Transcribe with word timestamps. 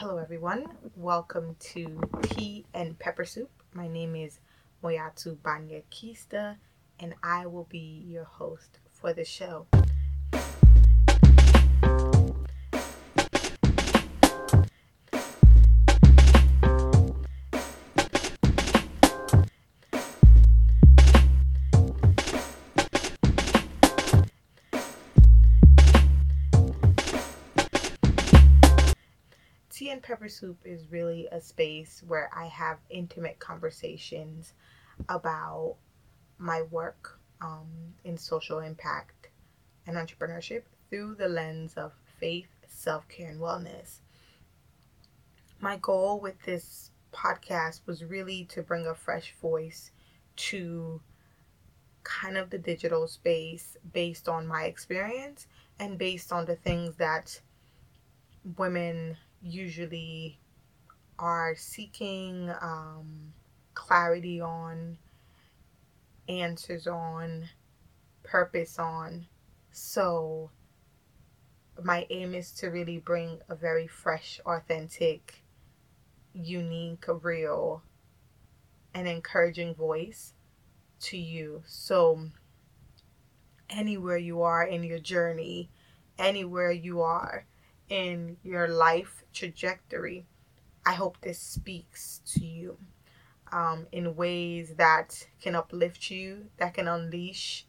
Hello, 0.00 0.18
everyone. 0.18 0.64
Welcome 0.94 1.56
to 1.72 2.00
Tea 2.22 2.64
and 2.72 2.96
Pepper 3.00 3.24
Soup. 3.24 3.50
My 3.74 3.88
name 3.88 4.14
is 4.14 4.38
Moiyattu 4.80 5.42
Banya 5.42 5.80
Keister, 5.90 6.54
and 7.00 7.16
I 7.20 7.46
will 7.46 7.66
be 7.68 8.04
your 8.06 8.22
host 8.22 8.78
for 8.92 9.12
the 9.12 9.24
show. 9.24 9.66
Soup 30.28 30.58
is 30.64 30.90
really 30.90 31.28
a 31.32 31.40
space 31.40 32.02
where 32.06 32.30
I 32.34 32.46
have 32.46 32.78
intimate 32.90 33.38
conversations 33.38 34.54
about 35.08 35.76
my 36.38 36.62
work 36.62 37.18
um, 37.40 37.66
in 38.04 38.16
social 38.16 38.60
impact 38.60 39.28
and 39.86 39.96
entrepreneurship 39.96 40.62
through 40.90 41.16
the 41.16 41.28
lens 41.28 41.74
of 41.74 41.92
faith, 42.18 42.48
self 42.66 43.06
care, 43.08 43.30
and 43.30 43.40
wellness. 43.40 44.00
My 45.60 45.76
goal 45.76 46.20
with 46.20 46.40
this 46.42 46.90
podcast 47.12 47.80
was 47.86 48.04
really 48.04 48.44
to 48.46 48.62
bring 48.62 48.86
a 48.86 48.94
fresh 48.94 49.34
voice 49.40 49.90
to 50.36 51.00
kind 52.04 52.36
of 52.36 52.50
the 52.50 52.58
digital 52.58 53.06
space 53.06 53.76
based 53.92 54.28
on 54.28 54.46
my 54.46 54.64
experience 54.64 55.46
and 55.78 55.98
based 55.98 56.32
on 56.32 56.44
the 56.46 56.56
things 56.56 56.96
that 56.96 57.40
women 58.56 59.16
usually 59.42 60.38
are 61.18 61.54
seeking 61.56 62.50
um, 62.60 63.32
clarity 63.74 64.40
on, 64.40 64.98
answers 66.28 66.86
on, 66.86 67.48
purpose 68.22 68.78
on. 68.78 69.26
So, 69.72 70.50
my 71.82 72.06
aim 72.10 72.34
is 72.34 72.52
to 72.52 72.68
really 72.68 72.98
bring 72.98 73.38
a 73.48 73.54
very 73.54 73.86
fresh, 73.86 74.40
authentic, 74.44 75.42
unique, 76.32 77.04
real, 77.08 77.82
and 78.94 79.06
encouraging 79.06 79.74
voice 79.74 80.32
to 81.00 81.16
you. 81.16 81.62
So, 81.66 82.28
anywhere 83.70 84.16
you 84.16 84.42
are 84.42 84.64
in 84.64 84.82
your 84.82 84.98
journey, 84.98 85.70
anywhere 86.18 86.72
you 86.72 87.00
are 87.00 87.44
in 87.88 88.36
your 88.42 88.68
life 88.68 89.24
trajectory, 89.32 90.26
I 90.84 90.94
hope 90.94 91.20
this 91.20 91.38
speaks 91.38 92.20
to 92.34 92.44
you 92.44 92.78
um, 93.52 93.86
in 93.92 94.16
ways 94.16 94.74
that 94.76 95.26
can 95.40 95.54
uplift 95.54 96.10
you, 96.10 96.46
that 96.58 96.74
can 96.74 96.88
unleash 96.88 97.66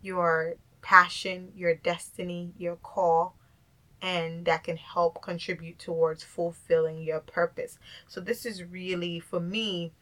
your 0.00 0.54
passion, 0.80 1.52
your 1.54 1.74
destiny, 1.74 2.52
your 2.58 2.76
call, 2.76 3.36
and 4.00 4.44
that 4.46 4.64
can 4.64 4.76
help 4.76 5.22
contribute 5.22 5.78
towards 5.78 6.24
fulfilling 6.24 7.02
your 7.02 7.20
purpose. 7.20 7.78
So, 8.08 8.20
this 8.20 8.44
is 8.44 8.64
really 8.64 9.20
for 9.20 9.40
me 9.40 9.92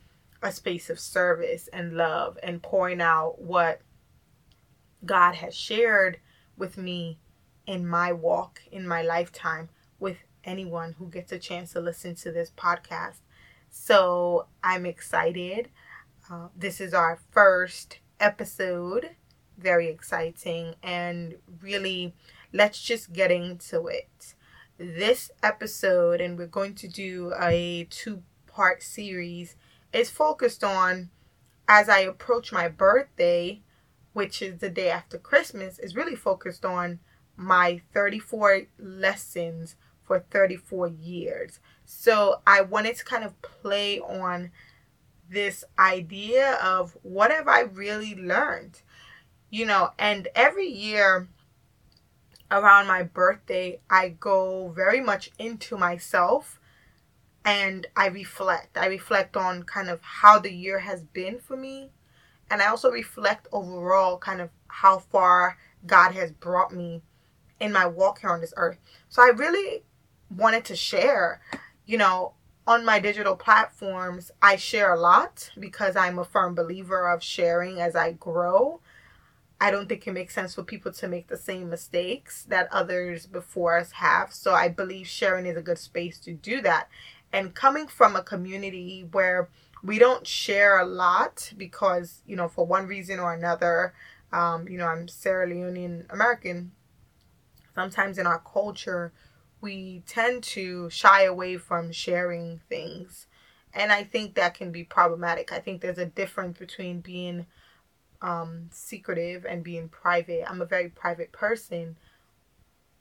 a 0.42 0.50
space 0.50 0.88
of 0.88 0.98
service 0.98 1.68
and 1.72 1.92
love 1.92 2.38
and 2.42 2.62
pouring 2.62 3.02
out 3.02 3.40
what 3.40 3.82
God 5.04 5.34
has 5.34 5.54
shared 5.54 6.18
with 6.56 6.78
me 6.78 7.18
in 7.70 7.86
my 7.86 8.10
walk, 8.10 8.60
in 8.72 8.84
my 8.84 9.00
lifetime, 9.00 9.68
with 10.00 10.16
anyone 10.42 10.96
who 10.98 11.06
gets 11.08 11.30
a 11.30 11.38
chance 11.38 11.72
to 11.72 11.80
listen 11.80 12.16
to 12.16 12.32
this 12.32 12.50
podcast. 12.56 13.20
So 13.70 14.48
I'm 14.64 14.84
excited. 14.84 15.68
Uh, 16.28 16.48
this 16.56 16.80
is 16.80 16.92
our 16.92 17.20
first 17.30 18.00
episode. 18.18 19.10
Very 19.56 19.86
exciting. 19.86 20.74
And 20.82 21.36
really, 21.62 22.12
let's 22.52 22.82
just 22.82 23.12
get 23.12 23.30
into 23.30 23.86
it. 23.86 24.34
This 24.76 25.30
episode, 25.40 26.20
and 26.20 26.36
we're 26.36 26.46
going 26.48 26.74
to 26.74 26.88
do 26.88 27.32
a 27.40 27.86
two 27.88 28.24
part 28.48 28.82
series, 28.82 29.54
is 29.92 30.10
focused 30.10 30.64
on 30.64 31.10
as 31.68 31.88
I 31.88 32.00
approach 32.00 32.50
my 32.50 32.66
birthday, 32.66 33.60
which 34.12 34.42
is 34.42 34.58
the 34.58 34.70
day 34.70 34.90
after 34.90 35.18
Christmas, 35.18 35.78
is 35.78 35.94
really 35.94 36.16
focused 36.16 36.64
on 36.64 36.98
my 37.40 37.80
34 37.94 38.66
lessons 38.78 39.74
for 40.04 40.20
34 40.30 40.88
years. 40.88 41.58
So 41.86 42.42
I 42.46 42.60
wanted 42.60 42.96
to 42.96 43.04
kind 43.04 43.24
of 43.24 43.40
play 43.40 43.98
on 43.98 44.50
this 45.28 45.64
idea 45.78 46.54
of 46.62 46.96
what 47.02 47.30
have 47.30 47.48
I 47.48 47.60
really 47.60 48.14
learned? 48.14 48.82
You 49.48 49.64
know, 49.64 49.90
and 49.98 50.28
every 50.34 50.68
year 50.68 51.28
around 52.50 52.86
my 52.86 53.04
birthday, 53.04 53.80
I 53.88 54.10
go 54.10 54.68
very 54.68 55.00
much 55.00 55.30
into 55.38 55.78
myself 55.78 56.60
and 57.42 57.86
I 57.96 58.08
reflect. 58.08 58.76
I 58.76 58.86
reflect 58.86 59.34
on 59.34 59.62
kind 59.62 59.88
of 59.88 60.02
how 60.02 60.38
the 60.38 60.52
year 60.52 60.80
has 60.80 61.04
been 61.04 61.38
for 61.38 61.56
me. 61.56 61.90
And 62.50 62.60
I 62.60 62.66
also 62.66 62.90
reflect 62.90 63.48
overall 63.50 64.18
kind 64.18 64.42
of 64.42 64.50
how 64.66 64.98
far 64.98 65.56
God 65.86 66.12
has 66.12 66.32
brought 66.32 66.74
me 66.74 67.02
in 67.60 67.72
my 67.72 67.86
walk 67.86 68.20
here 68.20 68.30
on 68.30 68.40
this 68.40 68.54
earth. 68.56 68.78
So 69.08 69.22
I 69.22 69.28
really 69.28 69.82
wanted 70.34 70.64
to 70.66 70.76
share, 70.76 71.40
you 71.86 71.98
know, 71.98 72.32
on 72.66 72.84
my 72.84 72.98
digital 73.00 73.36
platforms, 73.36 74.30
I 74.40 74.56
share 74.56 74.92
a 74.92 74.98
lot 74.98 75.50
because 75.58 75.96
I'm 75.96 76.18
a 76.18 76.24
firm 76.24 76.54
believer 76.54 77.08
of 77.10 77.22
sharing 77.22 77.80
as 77.80 77.96
I 77.96 78.12
grow. 78.12 78.80
I 79.60 79.70
don't 79.70 79.88
think 79.88 80.06
it 80.06 80.12
makes 80.12 80.34
sense 80.34 80.54
for 80.54 80.62
people 80.62 80.92
to 80.92 81.08
make 81.08 81.28
the 81.28 81.36
same 81.36 81.68
mistakes 81.68 82.44
that 82.44 82.68
others 82.72 83.26
before 83.26 83.76
us 83.76 83.92
have. 83.92 84.32
So 84.32 84.54
I 84.54 84.68
believe 84.68 85.06
sharing 85.06 85.46
is 85.46 85.56
a 85.56 85.62
good 85.62 85.78
space 85.78 86.18
to 86.20 86.32
do 86.32 86.62
that. 86.62 86.88
And 87.32 87.54
coming 87.54 87.86
from 87.86 88.16
a 88.16 88.22
community 88.22 89.06
where 89.10 89.48
we 89.82 89.98
don't 89.98 90.26
share 90.26 90.78
a 90.78 90.86
lot 90.86 91.52
because, 91.56 92.22
you 92.26 92.36
know, 92.36 92.48
for 92.48 92.66
one 92.66 92.86
reason 92.86 93.18
or 93.18 93.34
another, 93.34 93.94
um, 94.32 94.68
you 94.68 94.78
know, 94.78 94.86
I'm 94.86 95.08
Sierra 95.08 95.46
Leonean 95.46 96.04
American. 96.10 96.72
Sometimes 97.74 98.18
in 98.18 98.26
our 98.26 98.40
culture, 98.40 99.12
we 99.60 100.02
tend 100.06 100.42
to 100.42 100.90
shy 100.90 101.22
away 101.24 101.56
from 101.56 101.92
sharing 101.92 102.60
things. 102.68 103.26
And 103.72 103.92
I 103.92 104.02
think 104.04 104.34
that 104.34 104.54
can 104.54 104.72
be 104.72 104.84
problematic. 104.84 105.52
I 105.52 105.60
think 105.60 105.80
there's 105.80 105.98
a 105.98 106.06
difference 106.06 106.58
between 106.58 107.00
being 107.00 107.46
um, 108.22 108.68
secretive 108.72 109.44
and 109.44 109.62
being 109.62 109.88
private. 109.88 110.50
I'm 110.50 110.62
a 110.62 110.66
very 110.66 110.88
private 110.88 111.32
person 111.32 111.96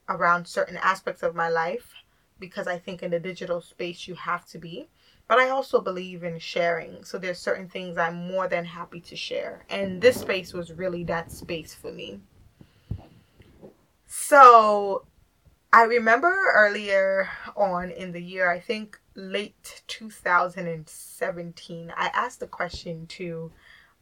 around 0.07 0.47
certain 0.47 0.77
aspects 0.77 1.23
of 1.23 1.35
my 1.35 1.49
life 1.49 1.93
because 2.39 2.67
I 2.67 2.77
think 2.77 3.03
in 3.03 3.11
the 3.11 3.19
digital 3.19 3.61
space 3.61 4.07
you 4.07 4.15
have 4.15 4.45
to 4.47 4.57
be. 4.57 4.89
But 5.27 5.39
I 5.39 5.49
also 5.49 5.79
believe 5.79 6.23
in 6.23 6.39
sharing. 6.39 7.03
So 7.03 7.19
there's 7.19 7.37
certain 7.37 7.69
things 7.69 7.97
I'm 7.97 8.15
more 8.15 8.47
than 8.47 8.65
happy 8.65 8.99
to 9.01 9.15
share. 9.15 9.65
And 9.69 10.01
this 10.01 10.19
space 10.19 10.53
was 10.53 10.71
really 10.71 11.03
that 11.05 11.31
space 11.31 11.73
for 11.73 11.91
me. 11.91 12.21
So 14.11 15.05
I 15.71 15.83
remember 15.83 16.33
earlier 16.55 17.29
on 17.55 17.91
in 17.91 18.11
the 18.11 18.19
year, 18.19 18.51
I 18.51 18.59
think 18.59 18.99
late 19.13 19.83
2017, 19.85 21.93
I 21.95 22.07
asked 22.07 22.41
a 22.41 22.47
question 22.47 23.05
to 23.05 23.51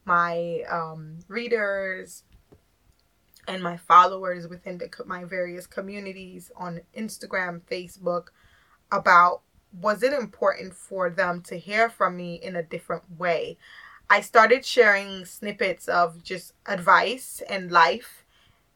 my 0.05 0.61
um, 0.71 1.19
readers 1.27 2.23
and 3.49 3.61
my 3.61 3.75
followers 3.75 4.47
within 4.47 4.77
the, 4.77 4.89
my 5.05 5.25
various 5.25 5.67
communities 5.67 6.53
on 6.55 6.79
Instagram, 6.95 7.59
Facebook 7.69 8.27
about 8.89 9.41
was 9.73 10.03
it 10.03 10.13
important 10.13 10.73
for 10.73 11.09
them 11.09 11.41
to 11.41 11.59
hear 11.59 11.89
from 11.89 12.15
me 12.15 12.35
in 12.35 12.55
a 12.55 12.63
different 12.63 13.19
way. 13.19 13.57
I 14.09 14.21
started 14.21 14.65
sharing 14.65 15.25
snippets 15.25 15.89
of 15.89 16.23
just 16.23 16.53
advice 16.65 17.41
and 17.49 17.69
life, 17.69 18.23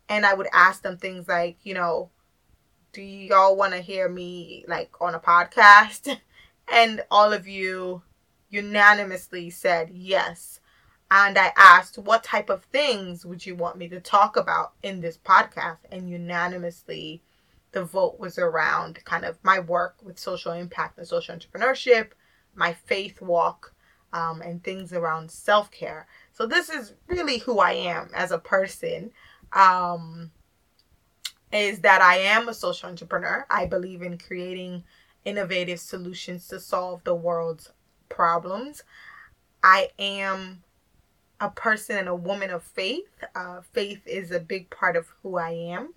and 0.10 0.26
I 0.26 0.34
would 0.34 0.48
ask 0.54 0.82
them 0.82 0.98
things 0.98 1.28
like, 1.28 1.58
you 1.64 1.74
know, 1.74 2.10
do 2.94 3.02
y'all 3.02 3.56
want 3.56 3.74
to 3.74 3.80
hear 3.80 4.10
me 4.10 4.66
like 4.68 4.92
on 5.02 5.16
a 5.16 5.20
podcast? 5.20 6.18
And 6.74 7.04
all 7.12 7.34
of 7.34 7.50
you 7.50 8.02
unanimously 8.50 9.50
said 9.50 9.90
yes. 9.90 10.62
And 11.10 11.38
I 11.38 11.52
asked, 11.58 11.98
what 11.98 12.24
type 12.24 12.50
of 12.50 12.64
things 12.66 13.26
would 13.26 13.46
you 13.46 13.56
want 13.56 13.78
me 13.78 13.90
to 13.90 14.00
talk 14.00 14.38
about 14.38 14.74
in 14.82 15.02
this 15.02 15.18
podcast? 15.18 15.80
And 15.92 16.10
unanimously, 16.10 17.22
the 17.74 17.84
vote 17.84 18.20
was 18.20 18.38
around 18.38 19.04
kind 19.04 19.26
of 19.26 19.38
my 19.44 19.60
work 19.60 19.98
with 20.02 20.18
social 20.18 20.54
impact 20.54 20.98
and 20.98 21.08
social 21.08 21.36
entrepreneurship, 21.36 22.12
my 22.56 22.74
faith 22.74 23.22
walk, 23.22 23.74
um, 24.14 24.42
and 24.42 24.64
things 24.64 24.94
around 24.94 25.32
self 25.32 25.72
care. 25.72 26.08
So, 26.32 26.46
this 26.46 26.70
is 26.70 26.94
really 27.08 27.40
who 27.40 27.60
I 27.60 27.74
am 27.74 28.10
as 28.14 28.32
a 28.32 28.40
person. 28.40 29.12
Um, 29.54 30.32
is 31.52 31.82
that 31.82 32.02
I 32.02 32.18
am 32.18 32.48
a 32.48 32.54
social 32.54 32.90
entrepreneur. 32.90 33.46
I 33.50 33.66
believe 33.66 34.02
in 34.02 34.18
creating 34.18 34.84
innovative 35.26 35.80
solutions 35.80 36.48
to 36.48 36.60
solve 36.60 37.04
the 37.04 37.16
world's 37.16 37.72
problems. 38.10 38.84
I 39.64 39.90
am 40.00 40.64
a 41.40 41.50
person 41.50 41.98
and 41.98 42.08
a 42.08 42.16
woman 42.16 42.52
of 42.52 42.64
faith. 42.64 43.10
Uh, 43.36 43.62
faith 43.74 44.02
is 44.06 44.32
a 44.32 44.40
big 44.40 44.70
part 44.70 44.96
of 44.96 45.08
who 45.22 45.38
I 45.38 45.52
am. 45.52 45.94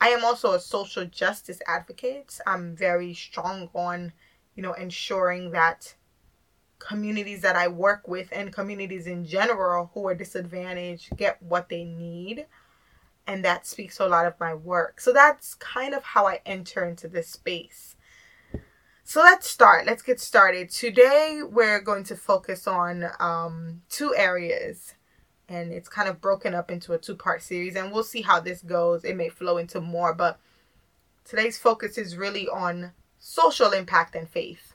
I 0.00 0.08
am 0.08 0.24
also 0.24 0.52
a 0.52 0.60
social 0.60 1.06
justice 1.06 1.60
advocate. 1.66 2.38
I'm 2.46 2.76
very 2.76 3.14
strong 3.14 3.70
on, 3.74 4.12
you 4.54 4.62
know, 4.62 4.74
ensuring 4.74 5.50
that 5.52 5.94
communities 6.78 7.40
that 7.42 7.56
I 7.56 7.68
work 7.68 8.06
with 8.08 8.28
and 8.32 8.52
communities 8.52 9.06
in 9.06 9.24
general 9.24 9.90
who 9.94 10.06
are 10.08 10.14
disadvantaged 10.14 11.16
get 11.16 11.42
what 11.42 11.68
they 11.68 11.84
need. 11.84 12.46
And 13.26 13.44
that 13.44 13.66
speaks 13.66 13.96
to 13.96 14.06
a 14.06 14.08
lot 14.08 14.26
of 14.26 14.38
my 14.38 14.52
work. 14.52 15.00
So 15.00 15.12
that's 15.12 15.54
kind 15.54 15.94
of 15.94 16.04
how 16.04 16.26
I 16.26 16.40
enter 16.44 16.84
into 16.84 17.08
this 17.08 17.28
space. 17.28 17.96
So 19.02 19.20
let's 19.20 19.48
start. 19.48 19.86
Let's 19.86 20.02
get 20.02 20.20
started. 20.20 20.70
Today 20.70 21.40
we're 21.42 21.80
going 21.80 22.04
to 22.04 22.16
focus 22.16 22.66
on 22.66 23.06
um, 23.20 23.82
two 23.90 24.14
areas, 24.16 24.94
and 25.46 25.72
it's 25.72 25.90
kind 25.90 26.08
of 26.08 26.22
broken 26.22 26.54
up 26.54 26.70
into 26.70 26.94
a 26.94 26.98
two 26.98 27.14
part 27.14 27.42
series, 27.42 27.76
and 27.76 27.92
we'll 27.92 28.02
see 28.02 28.22
how 28.22 28.40
this 28.40 28.62
goes. 28.62 29.04
It 29.04 29.16
may 29.16 29.28
flow 29.28 29.58
into 29.58 29.80
more, 29.80 30.14
but 30.14 30.38
today's 31.24 31.58
focus 31.58 31.98
is 31.98 32.16
really 32.16 32.48
on 32.48 32.92
social 33.18 33.72
impact 33.72 34.14
and 34.14 34.28
faith 34.28 34.72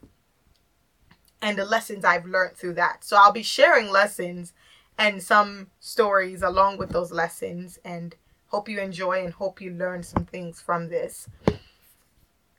and 1.41 1.57
the 1.57 1.65
lessons 1.65 2.05
I've 2.05 2.25
learned 2.25 2.57
through 2.57 2.73
that. 2.73 3.03
So 3.03 3.17
I'll 3.17 3.31
be 3.31 3.43
sharing 3.43 3.89
lessons 3.89 4.53
and 4.99 5.23
some 5.23 5.67
stories 5.79 6.43
along 6.43 6.77
with 6.77 6.89
those 6.89 7.11
lessons, 7.11 7.79
and 7.85 8.15
hope 8.47 8.67
you 8.67 8.81
enjoy 8.81 9.23
and 9.23 9.33
hope 9.33 9.61
you 9.61 9.71
learn 9.71 10.03
some 10.03 10.25
things 10.25 10.61
from 10.61 10.89
this. 10.89 11.29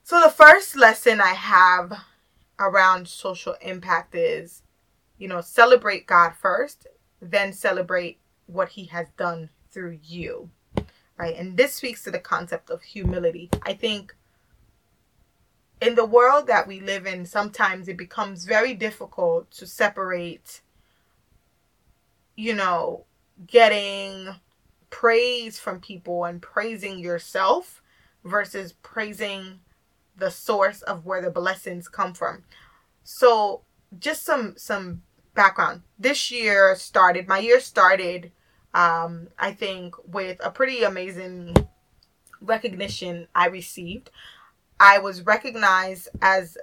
So, 0.02 0.20
the 0.20 0.30
first 0.30 0.74
lesson 0.74 1.20
I 1.20 1.34
have 1.34 1.92
around 2.58 3.06
social 3.06 3.54
impact 3.60 4.14
is, 4.14 4.62
you 5.18 5.28
know, 5.28 5.42
celebrate 5.42 6.06
God 6.06 6.32
first, 6.34 6.86
then 7.20 7.52
celebrate 7.52 8.18
what 8.46 8.70
He 8.70 8.86
has 8.86 9.08
done 9.18 9.50
through 9.70 9.98
you, 10.02 10.50
right? 11.18 11.36
And 11.36 11.58
this 11.58 11.74
speaks 11.74 12.02
to 12.04 12.10
the 12.10 12.18
concept 12.18 12.70
of 12.70 12.82
humility. 12.82 13.50
I 13.62 13.74
think 13.74 14.16
in 15.80 15.94
the 15.94 16.04
world 16.04 16.46
that 16.46 16.66
we 16.66 16.80
live 16.80 17.06
in, 17.06 17.24
sometimes 17.24 17.88
it 17.88 17.96
becomes 17.96 18.44
very 18.44 18.74
difficult 18.74 19.50
to 19.52 19.66
separate, 19.66 20.60
you 22.36 22.54
know, 22.54 23.04
getting 23.46 24.28
praise 24.90 25.58
from 25.58 25.80
people 25.80 26.24
and 26.24 26.42
praising 26.42 26.98
yourself 26.98 27.82
versus 28.24 28.74
praising 28.82 29.60
the 30.16 30.30
source 30.30 30.82
of 30.82 31.06
where 31.06 31.22
the 31.22 31.30
blessings 31.30 31.88
come 31.88 32.12
from. 32.12 32.44
So, 33.04 33.62
just 33.98 34.24
some 34.24 34.54
some 34.56 35.02
background. 35.34 35.82
This 35.98 36.30
year 36.30 36.74
started, 36.76 37.26
my 37.26 37.38
year 37.38 37.60
started 37.60 38.32
um 38.74 39.28
I 39.38 39.52
think 39.52 39.94
with 40.06 40.38
a 40.44 40.50
pretty 40.50 40.82
amazing 40.84 41.56
recognition 42.40 43.28
I 43.34 43.46
received. 43.46 44.10
I 44.80 44.98
was 44.98 45.26
recognized 45.26 46.08
as 46.22 46.56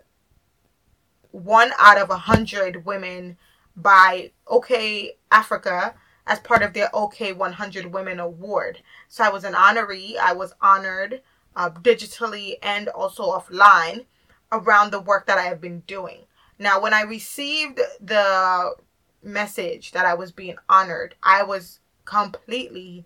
one 1.31 1.72
out 1.78 2.00
of 2.00 2.10
a 2.10 2.18
hundred 2.18 2.84
women 2.84 3.38
by 3.75 4.31
OK 4.48 5.18
Africa 5.31 5.94
as 6.25 6.40
part 6.40 6.64
of 6.64 6.74
their 6.74 6.90
OK 6.94 7.31
100 7.31 7.86
Women 7.94 8.19
Award. 8.19 8.81
So 9.08 9.24
I 9.24 9.30
was 9.30 9.44
an 9.44 9.54
honoree. 9.54 10.18
I 10.18 10.34
was 10.34 10.54
honored 10.60 11.22
uh, 11.56 11.69
digitally 11.69 12.56
and 12.62 12.90
also 12.90 13.24
offline 13.24 14.06
around 14.52 14.92
the 14.92 15.00
work 15.00 15.28
that 15.28 15.38
I 15.38 15.44
have 15.44 15.62
been 15.62 15.81
doing. 15.81 16.24
Now, 16.60 16.81
when 16.81 16.94
I 16.94 17.02
received 17.02 17.80
the 18.02 18.75
message 19.22 19.92
that 19.92 20.06
I 20.06 20.16
was 20.16 20.31
being 20.31 20.58
honored, 20.68 21.16
I 21.22 21.44
was 21.44 21.80
completely 22.06 23.06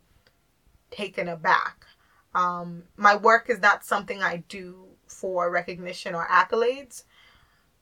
taken 0.89 1.27
aback. 1.27 1.85
Um, 2.33 2.83
my 2.95 3.15
work 3.15 3.49
is 3.49 3.59
not 3.59 3.83
something 3.83 4.23
I 4.23 4.37
do 4.47 4.90
for 5.21 5.51
recognition 5.51 6.15
or 6.15 6.25
accolades. 6.27 7.03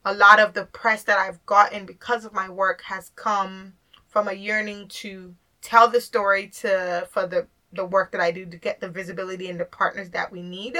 A 0.04 0.14
lot 0.14 0.38
of 0.38 0.52
the 0.52 0.66
press 0.66 1.02
that 1.04 1.18
I've 1.18 1.44
gotten 1.46 1.86
because 1.86 2.24
of 2.24 2.32
my 2.32 2.48
work 2.48 2.82
has 2.82 3.10
come 3.16 3.74
from 4.08 4.28
a 4.28 4.34
yearning 4.34 4.88
to 4.88 5.34
tell 5.62 5.88
the 5.88 6.00
story 6.00 6.48
to 6.48 7.08
for 7.10 7.26
the 7.26 7.46
the 7.72 7.84
work 7.84 8.12
that 8.12 8.20
I 8.20 8.30
do 8.30 8.44
to 8.46 8.56
get 8.56 8.80
the 8.80 8.88
visibility 8.88 9.48
and 9.48 9.60
the 9.60 9.64
partners 9.64 10.10
that 10.10 10.32
we 10.32 10.42
need, 10.42 10.76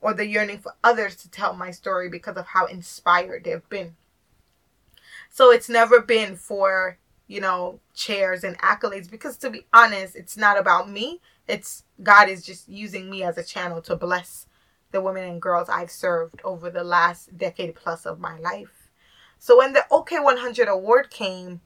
or 0.00 0.14
the 0.14 0.26
yearning 0.26 0.58
for 0.58 0.74
others 0.82 1.14
to 1.16 1.30
tell 1.30 1.54
my 1.54 1.70
story 1.70 2.08
because 2.08 2.36
of 2.36 2.46
how 2.46 2.66
inspired 2.66 3.44
they've 3.44 3.68
been. 3.68 3.96
So 5.28 5.50
it's 5.50 5.68
never 5.68 6.00
been 6.00 6.36
for, 6.36 6.98
you 7.26 7.40
know, 7.40 7.80
chairs 7.94 8.44
and 8.44 8.58
accolades 8.58 9.10
because 9.10 9.36
to 9.38 9.50
be 9.50 9.66
honest, 9.72 10.16
it's 10.16 10.36
not 10.36 10.58
about 10.58 10.88
me. 10.88 11.20
It's 11.46 11.84
God 12.02 12.28
is 12.28 12.44
just 12.44 12.68
using 12.68 13.10
me 13.10 13.22
as 13.22 13.36
a 13.36 13.44
channel 13.44 13.82
to 13.82 13.96
bless 13.96 14.46
the 14.92 15.00
women 15.00 15.24
and 15.24 15.42
girls 15.42 15.68
I've 15.68 15.90
served 15.90 16.40
over 16.44 16.70
the 16.70 16.84
last 16.84 17.36
decade 17.36 17.74
plus 17.74 18.06
of 18.06 18.20
my 18.20 18.38
life. 18.38 18.90
So 19.38 19.58
when 19.58 19.72
the 19.72 19.84
OK 19.90 20.18
100 20.20 20.68
award 20.68 21.10
came, 21.10 21.60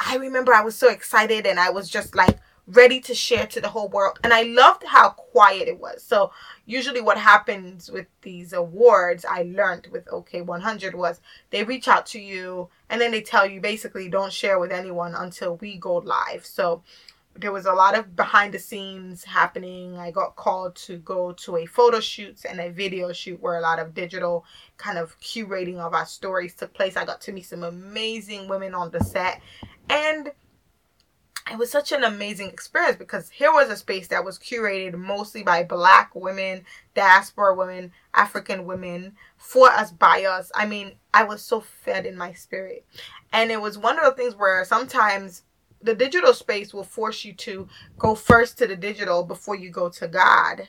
I 0.00 0.16
remember 0.16 0.52
I 0.52 0.62
was 0.62 0.76
so 0.76 0.90
excited 0.90 1.46
and 1.46 1.60
I 1.60 1.70
was 1.70 1.88
just 1.88 2.14
like, 2.14 2.38
ready 2.68 3.00
to 3.00 3.14
share 3.14 3.46
to 3.46 3.60
the 3.60 3.68
whole 3.68 3.88
world. 3.88 4.18
And 4.22 4.32
I 4.32 4.42
loved 4.42 4.84
how 4.84 5.10
quiet 5.10 5.68
it 5.68 5.80
was. 5.80 6.02
So 6.02 6.32
usually 6.66 7.00
what 7.00 7.16
happens 7.16 7.90
with 7.90 8.06
these 8.20 8.52
awards, 8.52 9.24
I 9.24 9.42
learned 9.42 9.88
with 9.90 10.06
OK 10.12 10.42
100 10.42 10.94
was 10.94 11.20
they 11.50 11.64
reach 11.64 11.88
out 11.88 12.04
to 12.06 12.20
you 12.20 12.68
and 12.90 13.00
then 13.00 13.10
they 13.10 13.22
tell 13.22 13.46
you 13.46 13.60
basically 13.60 14.08
don't 14.08 14.32
share 14.32 14.58
with 14.58 14.70
anyone 14.70 15.14
until 15.14 15.56
we 15.56 15.78
go 15.78 15.96
live. 15.96 16.44
So 16.44 16.82
there 17.38 17.52
was 17.52 17.66
a 17.66 17.72
lot 17.72 17.96
of 17.96 18.16
behind 18.16 18.52
the 18.52 18.58
scenes 18.58 19.22
happening. 19.22 19.96
I 19.96 20.10
got 20.10 20.34
called 20.34 20.74
to 20.76 20.98
go 20.98 21.32
to 21.32 21.56
a 21.56 21.66
photo 21.66 22.00
shoot 22.00 22.44
and 22.44 22.60
a 22.60 22.70
video 22.70 23.12
shoot 23.12 23.40
where 23.40 23.56
a 23.56 23.60
lot 23.60 23.78
of 23.78 23.94
digital 23.94 24.44
kind 24.76 24.98
of 24.98 25.18
curating 25.20 25.78
of 25.78 25.94
our 25.94 26.06
stories 26.06 26.54
took 26.54 26.74
place. 26.74 26.96
I 26.96 27.04
got 27.04 27.20
to 27.22 27.32
meet 27.32 27.46
some 27.46 27.62
amazing 27.62 28.48
women 28.48 28.74
on 28.74 28.90
the 28.90 29.00
set 29.00 29.40
and 29.88 30.32
it 31.50 31.56
was 31.56 31.70
such 31.70 31.92
an 31.92 32.04
amazing 32.04 32.48
experience 32.48 32.96
because 32.96 33.30
here 33.30 33.52
was 33.52 33.70
a 33.70 33.76
space 33.76 34.08
that 34.08 34.24
was 34.24 34.38
curated 34.38 34.94
mostly 34.94 35.42
by 35.42 35.62
black 35.62 36.14
women, 36.14 36.64
diaspora 36.94 37.54
women, 37.54 37.92
African 38.12 38.66
women, 38.66 39.14
for 39.38 39.70
us, 39.70 39.90
by 39.90 40.24
us. 40.24 40.52
I 40.54 40.66
mean, 40.66 40.92
I 41.14 41.24
was 41.24 41.40
so 41.40 41.60
fed 41.60 42.04
in 42.04 42.18
my 42.18 42.34
spirit. 42.34 42.84
And 43.32 43.50
it 43.50 43.62
was 43.62 43.78
one 43.78 43.98
of 43.98 44.04
the 44.04 44.10
things 44.10 44.34
where 44.34 44.62
sometimes 44.64 45.42
the 45.80 45.94
digital 45.94 46.34
space 46.34 46.74
will 46.74 46.84
force 46.84 47.24
you 47.24 47.32
to 47.34 47.68
go 47.98 48.14
first 48.14 48.58
to 48.58 48.66
the 48.66 48.76
digital 48.76 49.24
before 49.24 49.54
you 49.54 49.70
go 49.70 49.88
to 49.90 50.08
God. 50.08 50.68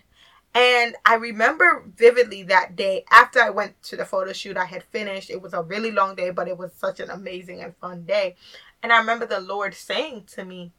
And 0.54 0.96
I 1.06 1.16
remember 1.16 1.86
vividly 1.96 2.44
that 2.44 2.76
day 2.76 3.06
after 3.12 3.40
I 3.40 3.52
went 3.52 3.82
to 3.84 3.96
the 3.96 4.06
photo 4.06 4.34
shoot, 4.34 4.58
I 4.58 4.66
had 4.66 4.84
finished. 4.84 5.30
It 5.30 5.42
was 5.42 5.54
a 5.54 5.62
really 5.62 5.92
long 5.92 6.16
day, 6.16 6.32
but 6.32 6.48
it 6.48 6.58
was 6.58 6.74
such 6.74 7.00
an 7.00 7.10
amazing 7.10 7.62
and 7.62 7.76
fun 7.78 8.06
day. 8.06 8.36
And 8.82 8.92
I 8.92 8.98
remember 8.98 9.26
the 9.26 9.40
Lord 9.40 9.74
saying 9.74 10.26
to 10.34 10.44
me, 10.44 10.72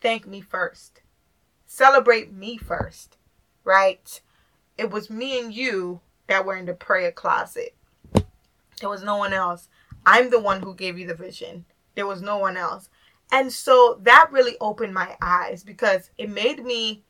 Thank 0.00 0.26
me 0.26 0.40
first. 0.40 1.02
Celebrate 1.66 2.32
me 2.32 2.56
first. 2.56 3.16
Right? 3.64 4.20
It 4.76 4.90
was 4.90 5.08
me 5.08 5.38
and 5.38 5.54
you 5.54 6.00
that 6.26 6.44
were 6.44 6.56
in 6.56 6.66
the 6.66 6.74
prayer 6.74 7.12
closet. 7.12 7.76
There 8.80 8.88
was 8.88 9.04
no 9.04 9.16
one 9.16 9.32
else. 9.32 9.68
I'm 10.04 10.30
the 10.30 10.40
one 10.40 10.62
who 10.62 10.74
gave 10.74 10.98
you 10.98 11.06
the 11.06 11.14
vision. 11.14 11.64
There 11.94 12.06
was 12.06 12.20
no 12.20 12.38
one 12.38 12.56
else. 12.56 12.88
And 13.32 13.50
so 13.50 13.98
that 14.02 14.28
really 14.30 14.56
opened 14.60 14.92
my 14.92 15.16
eyes 15.20 15.64
because 15.64 16.10
it 16.18 16.30
made 16.30 16.64
me 16.64 17.02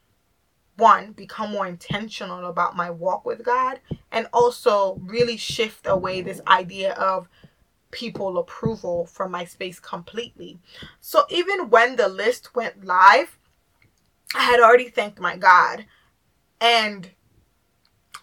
one 0.77 1.13
become 1.13 1.51
more 1.51 1.67
intentional 1.67 2.47
about 2.47 2.77
my 2.77 2.91
walk 2.91 3.27
with 3.27 3.45
God 3.45 3.81
and 4.11 4.29
also 4.33 4.99
really 5.03 5.37
shift 5.37 5.87
away 5.87 6.23
this 6.23 6.41
idea 6.47 6.95
of 6.95 7.29
people 7.91 8.39
approval 8.39 9.05
from 9.05 9.33
my 9.33 9.45
space 9.45 9.79
completely. 9.81 10.59
So 11.01 11.25
even 11.29 11.69
when 11.69 11.97
the 11.97 12.09
list 12.09 12.55
went 12.55 12.85
live, 12.85 13.39
I 14.35 14.45
had 14.45 14.61
already 14.61 14.89
thanked 14.89 15.21
my 15.21 15.37
God. 15.37 15.85
And 16.61 17.11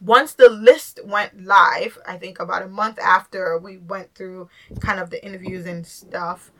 once 0.01 0.34
the 0.34 0.50
list 0.50 1.01
went 1.06 1.44
live, 1.44 2.00
I 2.08 2.18
think 2.18 2.39
about 2.39 2.63
a 2.63 2.68
month 2.68 2.98
after 2.98 3.60
we 3.60 3.77
went 3.77 4.15
through 4.15 4.50
kind 4.79 5.00
of 5.00 5.10
the 5.10 5.24
interviews 5.24 5.65
and 5.65 5.86
stuff, 5.86 6.51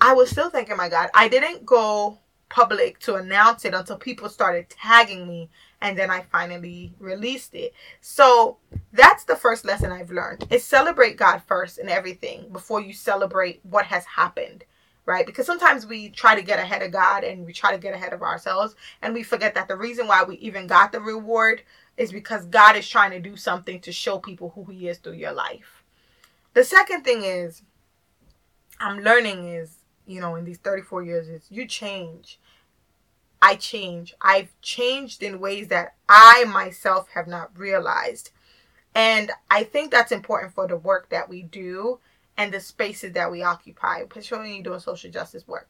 I 0.00 0.14
was 0.14 0.30
still 0.30 0.50
thinking, 0.50 0.76
my 0.76 0.88
God. 0.88 1.10
I 1.14 1.28
didn't 1.28 1.66
go 1.66 2.18
public 2.48 2.98
to 3.00 3.16
announce 3.16 3.64
it 3.64 3.74
until 3.74 3.96
people 3.96 4.28
started 4.28 4.70
tagging 4.70 5.28
me 5.28 5.50
and 5.80 5.96
then 5.96 6.10
I 6.10 6.22
finally 6.22 6.94
released 6.98 7.54
it. 7.54 7.74
So 8.00 8.58
that's 8.92 9.24
the 9.24 9.36
first 9.36 9.64
lesson 9.64 9.92
I've 9.92 10.10
learned. 10.10 10.46
Is 10.50 10.64
celebrate 10.64 11.16
God 11.16 11.42
first 11.46 11.78
in 11.78 11.88
everything 11.88 12.48
before 12.52 12.80
you 12.80 12.92
celebrate 12.92 13.60
what 13.64 13.86
has 13.86 14.04
happened. 14.04 14.64
Right? 15.04 15.24
Because 15.24 15.46
sometimes 15.46 15.86
we 15.86 16.10
try 16.10 16.34
to 16.34 16.42
get 16.42 16.58
ahead 16.58 16.82
of 16.82 16.92
God 16.92 17.24
and 17.24 17.46
we 17.46 17.52
try 17.54 17.72
to 17.72 17.78
get 17.78 17.94
ahead 17.94 18.12
of 18.12 18.22
ourselves 18.22 18.76
and 19.00 19.14
we 19.14 19.22
forget 19.22 19.54
that 19.54 19.66
the 19.66 19.76
reason 19.76 20.06
why 20.06 20.22
we 20.22 20.36
even 20.36 20.66
got 20.66 20.92
the 20.92 21.00
reward 21.00 21.62
is 21.96 22.12
because 22.12 22.44
God 22.46 22.76
is 22.76 22.86
trying 22.86 23.12
to 23.12 23.20
do 23.20 23.34
something 23.34 23.80
to 23.80 23.92
show 23.92 24.18
people 24.18 24.50
who 24.54 24.64
He 24.64 24.88
is 24.88 24.98
through 24.98 25.14
your 25.14 25.32
life. 25.32 25.82
The 26.52 26.62
second 26.62 27.04
thing 27.04 27.22
is, 27.22 27.62
I'm 28.80 29.00
learning 29.00 29.48
is, 29.48 29.77
you 30.08 30.20
know, 30.20 30.34
in 30.36 30.44
these 30.44 30.58
34 30.58 31.04
years, 31.04 31.28
is 31.28 31.42
you 31.50 31.66
change. 31.66 32.40
I 33.40 33.54
change. 33.54 34.14
I've 34.20 34.58
changed 34.62 35.22
in 35.22 35.38
ways 35.38 35.68
that 35.68 35.94
I 36.08 36.44
myself 36.44 37.08
have 37.14 37.28
not 37.28 37.56
realized. 37.56 38.30
And 38.94 39.30
I 39.50 39.62
think 39.62 39.90
that's 39.90 40.10
important 40.10 40.54
for 40.54 40.66
the 40.66 40.76
work 40.76 41.10
that 41.10 41.28
we 41.28 41.42
do 41.42 42.00
and 42.36 42.52
the 42.52 42.60
spaces 42.60 43.12
that 43.12 43.30
we 43.30 43.42
occupy, 43.42 43.98
especially 43.98 44.38
when 44.38 44.54
you're 44.54 44.62
doing 44.64 44.80
social 44.80 45.10
justice 45.10 45.46
work. 45.46 45.68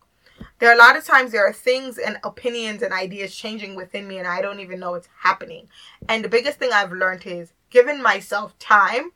There 0.60 0.70
are 0.70 0.74
a 0.74 0.78
lot 0.78 0.96
of 0.96 1.04
times 1.04 1.32
there 1.32 1.46
are 1.46 1.52
things 1.52 1.98
and 1.98 2.18
opinions 2.22 2.82
and 2.82 2.92
ideas 2.92 3.34
changing 3.34 3.74
within 3.74 4.06
me 4.06 4.18
and 4.18 4.26
I 4.26 4.40
don't 4.40 4.60
even 4.60 4.78
know 4.78 4.94
it's 4.94 5.08
happening. 5.22 5.68
And 6.08 6.24
the 6.24 6.28
biggest 6.28 6.58
thing 6.58 6.70
I've 6.72 6.92
learned 6.92 7.26
is 7.26 7.52
giving 7.70 8.00
myself 8.00 8.58
time 8.58 9.10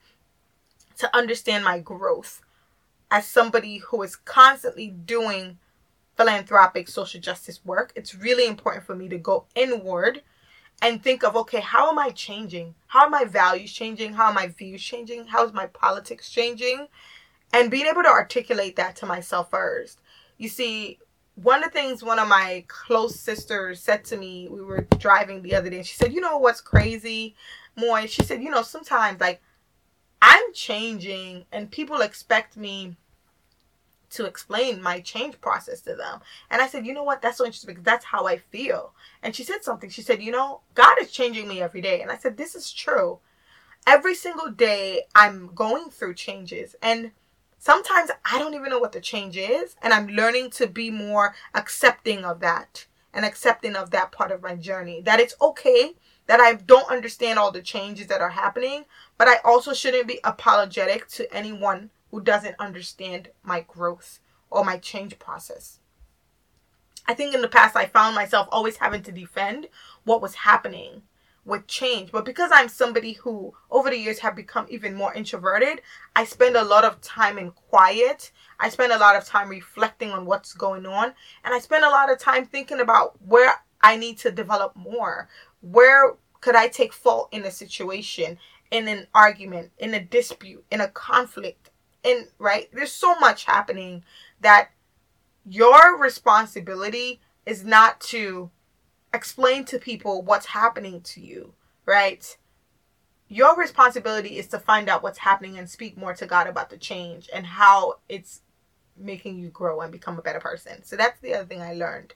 to 0.99 1.17
understand 1.17 1.65
my 1.65 1.79
growth 1.79 2.43
as 3.13 3.27
somebody 3.27 3.77
who 3.77 4.03
is 4.03 4.17
constantly 4.17 4.89
doing 4.89 5.59
philanthropic 6.17 6.89
social 6.89 7.21
justice 7.21 7.61
work. 7.63 7.93
It's 7.95 8.15
really 8.15 8.47
important 8.47 8.87
for 8.87 8.97
me 8.97 9.07
to 9.11 9.19
go 9.19 9.45
inward 9.55 10.23
and 10.81 11.03
think 11.03 11.23
of 11.23 11.37
okay, 11.37 11.61
how 11.61 11.91
am 11.91 11.99
I 11.99 12.09
changing? 12.09 12.75
How 12.87 13.05
are 13.05 13.11
my 13.11 13.25
values 13.25 13.71
changing? 13.71 14.15
How 14.15 14.25
are 14.27 14.33
my 14.33 14.49
views 14.49 14.83
changing? 14.83 15.27
How 15.27 15.45
is 15.45 15.53
my 15.53 15.67
politics 15.67 16.31
changing? 16.31 16.89
And 17.53 17.71
being 17.71 17.87
able 17.87 18.03
to 18.03 18.09
articulate 18.09 18.77
that 18.77 18.97
to 18.97 19.07
myself 19.07 19.51
first. 19.51 20.01
You 20.39 20.49
see, 20.49 20.99
one 21.35 21.63
of 21.63 21.71
the 21.71 21.79
things 21.79 22.03
one 22.03 22.19
of 22.19 22.29
my 22.29 22.65
close 22.67 23.21
sisters 23.21 23.79
said 23.79 24.05
to 24.07 24.17
me, 24.17 24.49
we 24.49 24.63
were 24.63 24.87
driving 24.99 25.43
the 25.43 25.55
other 25.55 25.69
day, 25.69 25.77
and 25.77 25.87
she 25.87 25.97
said, 25.97 26.15
You 26.15 26.23
know 26.23 26.39
what's 26.39 26.63
crazy? 26.63 27.37
Moy? 27.77 28.07
she 28.07 28.23
said, 28.23 28.43
You 28.43 28.51
know, 28.51 28.63
sometimes 28.63 29.21
like 29.21 29.43
I'm 30.23 30.55
changing 30.55 31.45
and 31.53 31.71
people 31.71 32.01
expect 32.01 32.57
me 32.57 32.97
to 34.13 34.27
explain 34.27 34.83
my 34.83 35.01
change 35.01 35.41
process 35.41 35.81
to 35.83 35.95
them. 35.95 36.21
And 36.51 36.63
I 36.63 36.67
said, 36.67 36.87
you 36.87 36.95
know 36.95 37.03
what? 37.03 37.23
That's 37.23 37.39
so 37.39 37.45
interesting 37.45 37.69
because 37.69 37.85
that's 37.85 38.05
how 38.05 38.27
I 38.27 38.39
feel. 38.39 38.93
And 39.23 39.35
she 39.35 39.45
said 39.45 39.65
something. 39.65 39.91
She 39.91 40.03
said, 40.03 40.23
you 40.23 40.31
know, 40.31 40.61
God 40.75 40.97
is 41.01 41.11
changing 41.11 41.49
me 41.49 41.61
every 41.61 41.81
day. 41.81 42.01
And 42.03 42.11
I 42.11 42.17
said, 42.17 42.37
this 42.37 42.55
is 42.55 42.73
true. 42.73 43.19
Every 43.87 44.15
single 44.15 44.51
day 44.51 45.03
I'm 45.15 45.51
going 45.55 45.91
through 45.91 46.15
changes. 46.15 46.77
And 46.83 47.13
sometimes 47.59 48.11
I 48.25 48.39
don't 48.39 48.55
even 48.55 48.71
know 48.71 48.79
what 48.79 48.93
the 48.93 49.01
change 49.01 49.37
is. 49.37 49.77
And 49.83 49.93
I'm 49.93 50.09
learning 50.09 50.51
to 50.53 50.67
be 50.67 50.91
more 50.91 51.35
accepting 51.55 52.25
of 52.25 52.41
that 52.41 52.87
and 53.15 53.25
accepting 53.25 53.77
of 53.77 53.91
that 53.91 54.13
part 54.13 54.31
of 54.31 54.43
my 54.43 54.57
journey. 54.57 55.01
That 55.01 55.21
it's 55.21 55.35
okay 55.41 55.95
that 56.27 56.41
I 56.41 56.55
don't 56.55 56.91
understand 56.91 57.39
all 57.39 57.51
the 57.51 57.63
changes 57.63 58.07
that 58.07 58.21
are 58.21 58.31
happening, 58.31 58.85
but 59.19 59.29
I 59.29 59.37
also 59.45 59.75
shouldn't 59.75 60.07
be 60.07 60.21
apologetic 60.25 61.09
to 61.09 61.33
anyone 61.35 61.91
who 62.13 62.21
doesn't 62.21 62.55
understand 62.61 63.31
my 63.43 63.65
growth 63.67 64.21
or 64.51 64.65
my 64.65 64.77
change 64.77 65.19
process. 65.19 65.81
I 67.09 67.15
think 67.15 67.35
in 67.35 67.41
the 67.41 67.49
past 67.49 67.75
I 67.75 67.87
found 67.87 68.15
myself 68.15 68.47
always 68.53 68.77
having 68.77 69.03
to 69.03 69.13
defend 69.13 69.67
what 70.05 70.23
was 70.23 70.35
happening 70.35 71.03
with 71.45 71.67
change. 71.67 72.13
But 72.13 72.25
because 72.25 72.51
I'm 72.53 72.69
somebody 72.69 73.15
who 73.15 73.55
over 73.71 73.91
the 73.91 73.99
years 73.99 74.21
have 74.21 74.37
become 74.37 74.67
even 74.69 74.95
more 74.95 75.13
introverted, 75.13 75.81
I 76.15 76.25
spend 76.25 76.55
a 76.55 76.63
lot 76.63 76.85
of 76.85 77.01
time 77.01 77.39
in 77.39 77.51
quiet. 77.51 78.31
I 78.61 78.69
spend 78.69 78.93
a 78.93 78.99
lot 78.99 79.17
of 79.17 79.25
time 79.25 79.49
reflecting 79.49 80.11
on 80.11 80.27
what's 80.27 80.53
going 80.53 80.87
on. 80.87 81.15
And 81.45 81.55
I 81.55 81.59
spend 81.59 81.85
a 81.85 81.91
lot 81.91 82.13
of 82.13 82.19
time 82.19 82.47
thinking 82.47 82.79
about 82.79 83.21
where 83.27 83.55
I 83.81 83.97
need 83.97 84.19
to 84.19 84.31
develop 84.31 84.77
more. 84.77 85.29
Where 85.61 86.15
could 86.41 86.55
I 86.55 86.69
take 86.69 86.93
fault 86.93 87.31
in 87.33 87.43
a 87.45 87.51
situation, 87.51 88.39
in 88.71 88.87
an 88.87 89.07
argument, 89.15 89.73
in 89.79 89.95
a 89.95 90.01
dispute, 90.01 90.65
in 90.71 90.81
a 90.81 90.89
conflict? 90.89 91.71
And 92.05 92.27
right, 92.39 92.69
there's 92.73 92.93
so 92.93 93.19
much 93.19 93.45
happening 93.45 94.05
that 94.41 94.71
your 95.45 95.99
responsibility 95.99 97.21
is 97.47 97.65
not 97.65 98.01
to 98.01 98.51
explain 99.15 99.65
to 99.67 99.79
people 99.79 100.23
what's 100.23 100.47
happening 100.47 101.01
to 101.03 101.21
you, 101.21 101.55
right? 101.87 102.37
Your 103.29 103.57
responsibility 103.57 104.39
is 104.39 104.47
to 104.49 104.59
find 104.59 104.89
out 104.89 105.03
what's 105.03 105.19
happening 105.19 105.59
and 105.59 105.69
speak 105.69 105.97
more 105.97 106.15
to 106.15 106.27
God 106.27 106.47
about 106.47 106.71
the 106.71 106.77
change 106.77 107.29
and 107.33 107.47
how 107.47 107.95
it's 108.09 108.43
making 108.97 109.39
you 109.39 109.49
grow 109.49 109.81
and 109.81 109.91
become 109.91 110.19
a 110.19 110.23
better 110.23 110.41
person. 110.41 110.83
So 110.85 110.97
that's 110.97 111.21
the 111.21 111.35
other 111.35 111.47
thing 111.47 111.63
I 111.63 111.75
learned. 111.75 112.15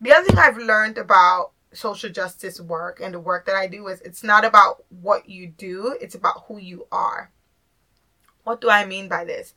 The 0.00 0.12
other 0.12 0.26
thing 0.26 0.38
I've 0.38 0.58
learned 0.58 0.98
about 0.98 1.52
social 1.72 2.10
justice 2.10 2.60
work 2.60 3.00
and 3.00 3.14
the 3.14 3.20
work 3.20 3.46
that 3.46 3.54
I 3.54 3.66
do 3.66 3.86
is 3.88 4.00
it's 4.00 4.24
not 4.24 4.44
about 4.44 4.84
what 4.88 5.28
you 5.28 5.46
do, 5.46 5.96
it's 6.00 6.14
about 6.14 6.44
who 6.48 6.58
you 6.58 6.86
are. 6.90 7.30
What 8.50 8.60
do 8.60 8.68
I 8.68 8.84
mean 8.84 9.06
by 9.06 9.24
this? 9.24 9.54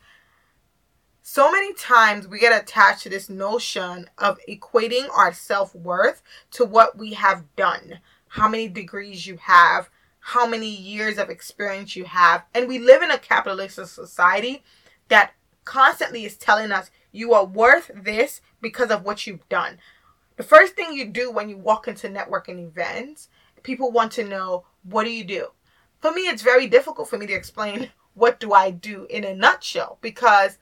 So 1.24 1.52
many 1.52 1.74
times 1.74 2.28
we 2.28 2.38
get 2.38 2.62
attached 2.62 3.02
to 3.02 3.10
this 3.10 3.28
notion 3.28 4.08
of 4.20 4.38
equating 4.48 5.10
our 5.10 5.34
self 5.34 5.74
worth 5.74 6.22
to 6.52 6.64
what 6.64 6.96
we 6.96 7.14
have 7.14 7.56
done, 7.56 8.02
how 8.28 8.48
many 8.48 8.68
degrees 8.68 9.26
you 9.26 9.38
have, 9.38 9.90
how 10.20 10.46
many 10.46 10.70
years 10.70 11.18
of 11.18 11.32
experience 11.32 11.96
you 11.96 12.04
have. 12.06 12.44
And 12.54 12.68
we 12.68 12.78
live 12.78 13.02
in 13.02 13.10
a 13.10 13.18
capitalist 13.18 13.78
society 13.84 14.64
that 15.08 15.32
constantly 15.66 16.24
is 16.24 16.38
telling 16.38 16.72
us 16.72 16.92
you 17.12 17.34
are 17.34 17.46
worth 17.46 17.90
this 17.96 18.42
because 18.62 18.92
of 18.92 19.04
what 19.04 19.26
you've 19.26 19.50
done. 19.50 19.80
The 20.38 20.44
first 20.44 20.76
thing 20.76 20.94
you 20.94 21.08
do 21.08 21.32
when 21.32 21.50
you 21.50 21.58
walk 21.58 21.88
into 21.88 22.10
networking 22.10 22.64
events, 22.64 23.28
people 23.64 23.92
want 23.92 24.12
to 24.12 24.24
know, 24.24 24.66
what 24.84 25.06
do 25.06 25.10
you 25.10 25.24
do? 25.24 25.48
For 26.00 26.12
me, 26.12 26.28
it's 26.28 26.44
very 26.44 26.68
difficult 26.68 27.10
for 27.10 27.18
me 27.18 27.26
to 27.26 27.34
explain 27.34 27.90
what 28.14 28.40
do 28.40 28.54
I 28.54 28.72
do 28.72 29.08
in 29.10 29.24
a 29.24 29.36
nutshell 29.36 29.98
because 30.02 30.58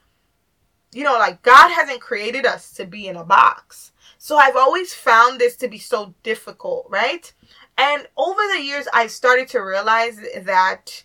you 0.94 1.04
know, 1.04 1.14
like 1.14 1.42
God 1.42 1.70
hasn't 1.72 2.02
created 2.02 2.46
us 2.46 2.74
to 2.74 2.86
be 2.86 3.08
in 3.08 3.16
a 3.16 3.24
box. 3.24 3.92
So 4.18 4.38
I've 4.38 4.56
always 4.56 4.94
found 4.94 5.40
this 5.40 5.56
to 5.58 5.68
be 5.68 5.78
so 5.78 6.14
difficult, 6.22 6.88
right? 6.90 7.32
And 7.78 8.08
over 8.18 8.42
the 8.54 8.62
years, 8.62 8.88
I 8.94 9.08
started 9.08 9.48
to 9.50 9.60
realize 9.60 10.20
that 10.44 11.04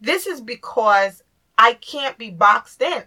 this 0.00 0.26
is 0.26 0.40
because 0.40 1.22
I 1.56 1.74
can't 1.74 2.18
be 2.18 2.30
boxed 2.30 2.82
in. 2.82 3.04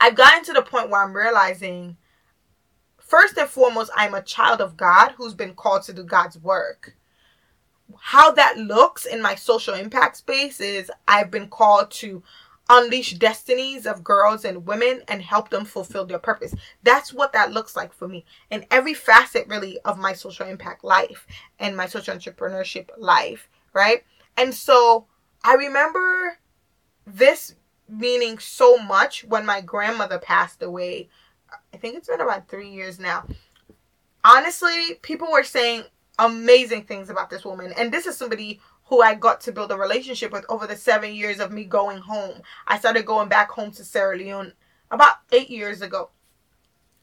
I've 0.00 0.16
gotten 0.16 0.44
to 0.44 0.52
the 0.52 0.62
point 0.62 0.90
where 0.90 1.02
I'm 1.02 1.16
realizing, 1.16 1.96
first 2.98 3.38
and 3.38 3.48
foremost, 3.48 3.90
I'm 3.96 4.14
a 4.14 4.22
child 4.22 4.60
of 4.60 4.76
God 4.76 5.12
who's 5.16 5.34
been 5.34 5.54
called 5.54 5.82
to 5.84 5.92
do 5.92 6.02
God's 6.02 6.38
work 6.38 6.96
how 7.98 8.32
that 8.32 8.58
looks 8.58 9.06
in 9.06 9.22
my 9.22 9.34
social 9.34 9.74
impact 9.74 10.16
space 10.16 10.60
is 10.60 10.90
I've 11.06 11.30
been 11.30 11.48
called 11.48 11.90
to 11.92 12.22
unleash 12.68 13.12
destinies 13.12 13.86
of 13.86 14.02
girls 14.02 14.44
and 14.44 14.66
women 14.66 15.02
and 15.06 15.22
help 15.22 15.50
them 15.50 15.64
fulfill 15.64 16.04
their 16.04 16.18
purpose. 16.18 16.52
That's 16.82 17.14
what 17.14 17.32
that 17.32 17.52
looks 17.52 17.76
like 17.76 17.92
for 17.92 18.08
me 18.08 18.24
in 18.50 18.66
every 18.72 18.92
facet 18.92 19.46
really 19.46 19.78
of 19.84 19.98
my 19.98 20.14
social 20.14 20.46
impact 20.46 20.82
life 20.82 21.28
and 21.60 21.76
my 21.76 21.86
social 21.86 22.16
entrepreneurship 22.16 22.88
life, 22.98 23.48
right? 23.72 24.02
And 24.36 24.52
so 24.52 25.06
I 25.44 25.54
remember 25.54 26.38
this 27.06 27.54
meaning 27.88 28.40
so 28.40 28.78
much 28.78 29.22
when 29.22 29.46
my 29.46 29.60
grandmother 29.60 30.18
passed 30.18 30.60
away. 30.60 31.08
I 31.72 31.76
think 31.76 31.94
it's 31.94 32.08
been 32.08 32.20
about 32.20 32.48
3 32.48 32.68
years 32.68 32.98
now. 32.98 33.28
Honestly, 34.24 34.94
people 35.02 35.30
were 35.30 35.44
saying 35.44 35.84
amazing 36.18 36.84
things 36.84 37.10
about 37.10 37.30
this 37.30 37.44
woman. 37.44 37.72
And 37.76 37.92
this 37.92 38.06
is 38.06 38.16
somebody 38.16 38.60
who 38.84 39.02
I 39.02 39.14
got 39.14 39.40
to 39.42 39.52
build 39.52 39.72
a 39.72 39.76
relationship 39.76 40.32
with 40.32 40.44
over 40.48 40.66
the 40.66 40.76
seven 40.76 41.14
years 41.14 41.40
of 41.40 41.52
me 41.52 41.64
going 41.64 41.98
home. 41.98 42.42
I 42.66 42.78
started 42.78 43.04
going 43.06 43.28
back 43.28 43.50
home 43.50 43.72
to 43.72 43.84
Sierra 43.84 44.16
Leone 44.16 44.52
about 44.90 45.16
eight 45.32 45.50
years 45.50 45.82
ago. 45.82 46.10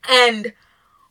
And 0.10 0.53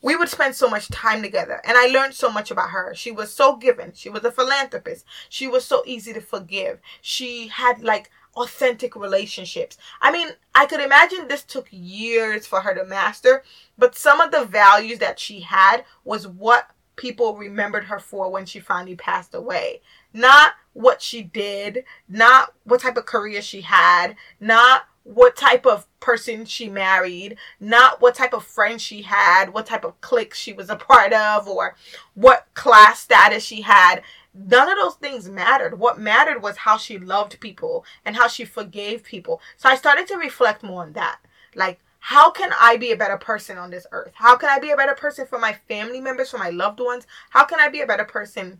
we 0.03 0.17
would 0.17 0.29
spend 0.29 0.55
so 0.55 0.69
much 0.69 0.89
time 0.89 1.23
together 1.23 1.61
and 1.65 1.79
i 1.79 1.87
learned 1.87 2.13
so 2.13 2.31
much 2.31 2.51
about 2.51 2.71
her 2.71 2.93
she 2.95 3.11
was 3.11 3.33
so 3.33 3.57
given 3.57 3.93
she 3.95 4.11
was 4.11 4.25
a 4.25 4.33
philanthropist 4.33 5.05
she 5.29 5.47
was 5.47 5.65
so 5.65 5.83
easy 5.87 6.13
to 6.13 6.21
forgive 6.21 6.81
she 7.01 7.49
had 7.49 7.81
like 7.83 8.11
authentic 8.37 8.97
relationships 8.97 9.79
i 10.01 10.11
mean 10.11 10.29
i 10.55 10.67
could 10.67 10.81
imagine 10.81 11.29
this 11.29 11.43
took 11.45 11.69
years 11.71 12.47
for 12.47 12.61
her 12.61 12.75
to 12.75 12.85
master 12.85 13.43
but 13.79 13.95
some 13.95 14.21
of 14.21 14.31
the 14.31 14.45
values 14.45 14.99
that 14.99 15.19
she 15.19 15.41
had 15.41 15.85
was 16.05 16.27
what 16.27 16.71
people 17.03 17.37
remembered 17.37 17.83
her 17.87 17.99
for 17.99 18.31
when 18.31 18.47
she 18.47 18.61
finally 18.61 18.95
passed 18.95 19.35
away. 19.35 19.81
Not 20.15 20.53
what 20.73 21.03
she 21.03 21.21
did, 21.21 21.83
not 22.09 22.55
what 22.63 22.81
type 22.81 22.97
of 22.97 23.07
career 23.07 23.43
she 23.43 23.63
had, 23.63 24.15
not 24.39 24.85
what 25.03 25.35
type 25.35 25.67
of 25.67 25.89
person 25.99 26.45
she 26.45 26.69
married, 26.69 27.37
not 27.59 28.01
what 28.01 28.15
type 28.15 28.33
of 28.33 28.45
friends 28.45 28.83
she 28.83 29.03
had, 29.03 29.53
what 29.53 29.67
type 29.67 29.85
of 29.85 30.01
clique 30.01 30.33
she 30.33 30.53
was 30.53 30.71
a 30.71 30.77
part 30.77 31.13
of, 31.13 31.49
or 31.49 31.75
what 32.15 32.47
class 32.55 33.01
status 33.01 33.43
she 33.43 33.63
had. 33.63 34.03
None 34.33 34.71
of 34.71 34.79
those 34.81 34.95
things 34.95 35.29
mattered. 35.29 35.81
What 35.81 35.99
mattered 35.99 36.41
was 36.41 36.59
how 36.59 36.77
she 36.77 36.99
loved 36.99 37.41
people 37.41 37.85
and 38.05 38.15
how 38.15 38.29
she 38.29 38.45
forgave 38.45 39.03
people. 39.03 39.41
So 39.57 39.69
I 39.69 39.75
started 39.75 40.07
to 40.07 40.17
reflect 40.17 40.63
more 40.63 40.83
on 40.83 40.93
that. 40.93 41.19
Like, 41.57 41.81
how 42.05 42.33
can 42.33 42.51
I 42.61 42.77
be 42.79 42.91
a 42.91 42.97
better 42.97 43.17
person 43.17 43.57
on 43.59 43.71
this 43.71 43.87
earth? 43.93 44.11
How 44.17 44.37
can 44.37 44.49
I 44.49 44.59
be 44.59 44.73
a 44.73 44.77
better 44.77 44.95
person 44.95 45.25
for 45.25 45.39
my 45.39 45.53
family 45.69 46.01
members, 46.01 46.33
for 46.33 46.39
my 46.39 46.51
loved 46.51 46.81
ones? 46.81 47.07
How 47.31 47.45
can 47.45 47.61
I 47.61 47.69
be 47.69 47.81
a 47.81 47.87
better 47.87 48.05
person 48.05 48.59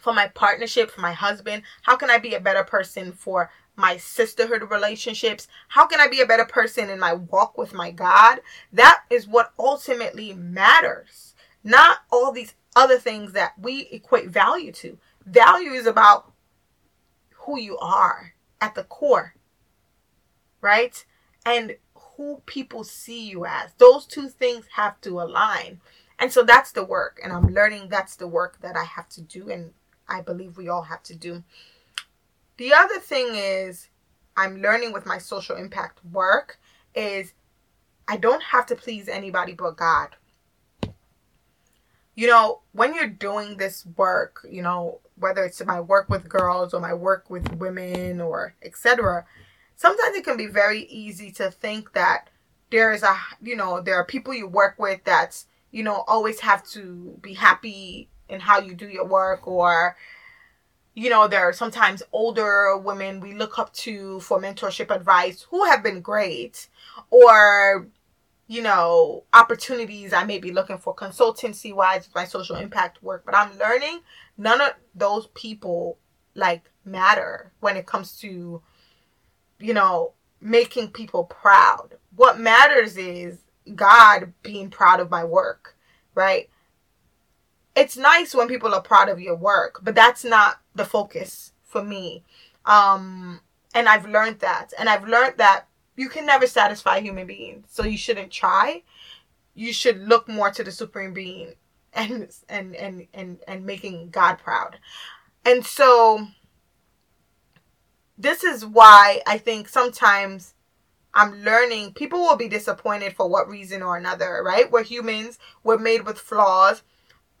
for 0.00 0.14
my 0.14 0.28
partnership, 0.28 0.90
for 0.90 1.02
my 1.02 1.12
husband? 1.12 1.62
How 1.82 1.94
can 1.94 2.08
I 2.08 2.16
be 2.16 2.32
a 2.32 2.40
better 2.40 2.64
person 2.64 3.12
for 3.12 3.50
my 3.76 3.98
sisterhood 3.98 4.70
relationships? 4.70 5.46
How 5.68 5.86
can 5.86 6.00
I 6.00 6.08
be 6.08 6.22
a 6.22 6.26
better 6.26 6.46
person 6.46 6.88
in 6.88 6.98
my 6.98 7.12
walk 7.12 7.58
with 7.58 7.74
my 7.74 7.90
God? 7.90 8.40
That 8.72 9.02
is 9.10 9.28
what 9.28 9.52
ultimately 9.58 10.32
matters. 10.32 11.34
Not 11.62 11.98
all 12.10 12.32
these 12.32 12.54
other 12.74 12.96
things 12.96 13.32
that 13.34 13.58
we 13.60 13.88
equate 13.92 14.30
value 14.30 14.72
to. 14.72 14.96
Value 15.26 15.72
is 15.72 15.86
about 15.86 16.32
who 17.40 17.60
you 17.60 17.76
are 17.76 18.32
at 18.58 18.74
the 18.74 18.84
core, 18.84 19.34
right? 20.62 21.04
And 21.44 21.76
who 22.18 22.42
people 22.46 22.82
see 22.82 23.28
you 23.28 23.46
as. 23.46 23.70
Those 23.78 24.04
two 24.04 24.28
things 24.28 24.66
have 24.74 25.00
to 25.02 25.20
align. 25.20 25.80
And 26.18 26.32
so 26.32 26.42
that's 26.42 26.72
the 26.72 26.84
work. 26.84 27.20
And 27.22 27.32
I'm 27.32 27.54
learning 27.54 27.88
that's 27.88 28.16
the 28.16 28.26
work 28.26 28.60
that 28.60 28.76
I 28.76 28.82
have 28.82 29.08
to 29.10 29.22
do. 29.22 29.48
And 29.48 29.72
I 30.08 30.20
believe 30.20 30.56
we 30.56 30.68
all 30.68 30.82
have 30.82 31.04
to 31.04 31.14
do. 31.14 31.44
The 32.56 32.74
other 32.74 32.98
thing 32.98 33.28
is, 33.34 33.88
I'm 34.36 34.60
learning 34.60 34.92
with 34.92 35.06
my 35.06 35.18
social 35.18 35.56
impact 35.56 36.04
work 36.04 36.58
is 36.92 37.34
I 38.08 38.16
don't 38.16 38.42
have 38.42 38.66
to 38.66 38.74
please 38.74 39.08
anybody 39.08 39.52
but 39.52 39.76
God. 39.76 40.16
You 42.16 42.26
know, 42.26 42.62
when 42.72 42.96
you're 42.96 43.06
doing 43.06 43.58
this 43.58 43.86
work, 43.96 44.44
you 44.50 44.60
know, 44.60 44.98
whether 45.14 45.44
it's 45.44 45.64
my 45.64 45.80
work 45.80 46.08
with 46.08 46.28
girls 46.28 46.74
or 46.74 46.80
my 46.80 46.94
work 46.94 47.30
with 47.30 47.54
women 47.54 48.20
or 48.20 48.54
etc., 48.60 49.24
sometimes 49.78 50.14
it 50.16 50.24
can 50.24 50.36
be 50.36 50.46
very 50.46 50.82
easy 50.82 51.30
to 51.30 51.50
think 51.50 51.94
that 51.94 52.28
there 52.70 52.92
is 52.92 53.02
a, 53.02 53.16
you 53.40 53.56
know, 53.56 53.80
there 53.80 53.94
are 53.94 54.04
people 54.04 54.34
you 54.34 54.46
work 54.46 54.74
with 54.78 55.02
that's, 55.04 55.46
you 55.70 55.82
know, 55.82 56.04
always 56.06 56.40
have 56.40 56.66
to 56.68 57.16
be 57.22 57.32
happy 57.32 58.10
in 58.28 58.40
how 58.40 58.60
you 58.60 58.74
do 58.74 58.86
your 58.86 59.06
work 59.06 59.48
or 59.48 59.96
you 60.94 61.10
know, 61.10 61.28
there 61.28 61.48
are 61.48 61.52
sometimes 61.52 62.02
older 62.10 62.76
women 62.76 63.20
we 63.20 63.32
look 63.32 63.56
up 63.56 63.72
to 63.72 64.18
for 64.18 64.40
mentorship 64.40 64.92
advice 64.92 65.46
who 65.48 65.64
have 65.64 65.80
been 65.80 66.00
great, 66.00 66.66
or, 67.10 67.86
you 68.48 68.60
know, 68.62 69.22
opportunities 69.32 70.12
I 70.12 70.24
may 70.24 70.40
be 70.40 70.50
looking 70.50 70.76
for 70.76 70.92
consultancy 70.92 71.72
wise 71.72 72.08
my 72.16 72.24
social 72.24 72.56
impact 72.56 73.00
work. 73.00 73.22
But 73.24 73.36
I'm 73.36 73.56
learning 73.58 74.00
none 74.36 74.60
of 74.60 74.72
those 74.92 75.28
people 75.34 75.98
like 76.34 76.68
matter 76.84 77.52
when 77.60 77.76
it 77.76 77.86
comes 77.86 78.18
to, 78.22 78.60
you 79.58 79.74
know, 79.74 80.12
making 80.40 80.88
people 80.90 81.24
proud. 81.24 81.96
What 82.14 82.38
matters 82.38 82.96
is 82.96 83.38
God 83.74 84.32
being 84.42 84.70
proud 84.70 85.00
of 85.00 85.10
my 85.10 85.24
work, 85.24 85.76
right? 86.14 86.48
it's 87.78 87.96
nice 87.96 88.34
when 88.34 88.48
people 88.48 88.74
are 88.74 88.82
proud 88.82 89.08
of 89.08 89.20
your 89.20 89.36
work, 89.36 89.78
but 89.82 89.94
that's 89.94 90.24
not 90.24 90.60
the 90.74 90.84
focus 90.84 91.52
for 91.64 91.82
me. 91.82 92.24
Um, 92.66 93.40
and 93.72 93.88
I've 93.88 94.06
learned 94.06 94.40
that. 94.40 94.72
And 94.78 94.88
I've 94.88 95.06
learned 95.06 95.34
that 95.38 95.66
you 95.96 96.08
can 96.08 96.26
never 96.26 96.46
satisfy 96.46 97.00
human 97.00 97.26
beings. 97.26 97.66
So 97.70 97.84
you 97.84 97.96
shouldn't 97.96 98.32
try. 98.32 98.82
You 99.54 99.72
should 99.72 100.00
look 100.08 100.28
more 100.28 100.50
to 100.50 100.64
the 100.64 100.72
supreme 100.72 101.12
being 101.12 101.54
and 101.92 102.28
and 102.48 102.74
and 102.74 103.06
and, 103.14 103.38
and 103.46 103.64
making 103.64 104.10
God 104.10 104.38
proud. 104.38 104.78
And 105.44 105.64
so 105.64 106.26
this 108.18 108.44
is 108.44 108.66
why 108.66 109.22
I 109.26 109.38
think 109.38 109.68
sometimes 109.68 110.54
I'm 111.14 111.42
learning 111.42 111.94
people 111.94 112.18
will 112.20 112.36
be 112.36 112.48
disappointed 112.48 113.14
for 113.14 113.28
what 113.28 113.48
reason 113.48 113.82
or 113.82 113.96
another, 113.96 114.42
right? 114.44 114.70
We're 114.70 114.82
humans, 114.82 115.38
we're 115.64 115.78
made 115.78 116.04
with 116.04 116.18
flaws 116.18 116.82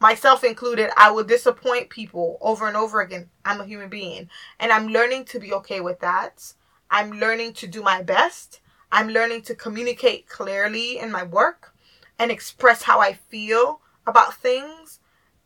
myself 0.00 0.44
included, 0.44 0.90
I 0.96 1.10
will 1.10 1.24
disappoint 1.24 1.90
people 1.90 2.38
over 2.40 2.68
and 2.68 2.76
over 2.76 3.00
again. 3.00 3.30
I'm 3.44 3.60
a 3.60 3.66
human 3.66 3.88
being. 3.88 4.28
And 4.58 4.72
I'm 4.72 4.88
learning 4.88 5.24
to 5.26 5.40
be 5.40 5.52
okay 5.54 5.80
with 5.80 6.00
that. 6.00 6.52
I'm 6.90 7.12
learning 7.12 7.54
to 7.54 7.66
do 7.66 7.82
my 7.82 8.02
best. 8.02 8.60
I'm 8.90 9.08
learning 9.08 9.42
to 9.42 9.54
communicate 9.54 10.28
clearly 10.28 10.98
in 10.98 11.10
my 11.10 11.22
work 11.22 11.74
and 12.18 12.30
express 12.30 12.82
how 12.82 13.00
I 13.00 13.12
feel 13.12 13.80
about 14.06 14.34
things 14.34 15.00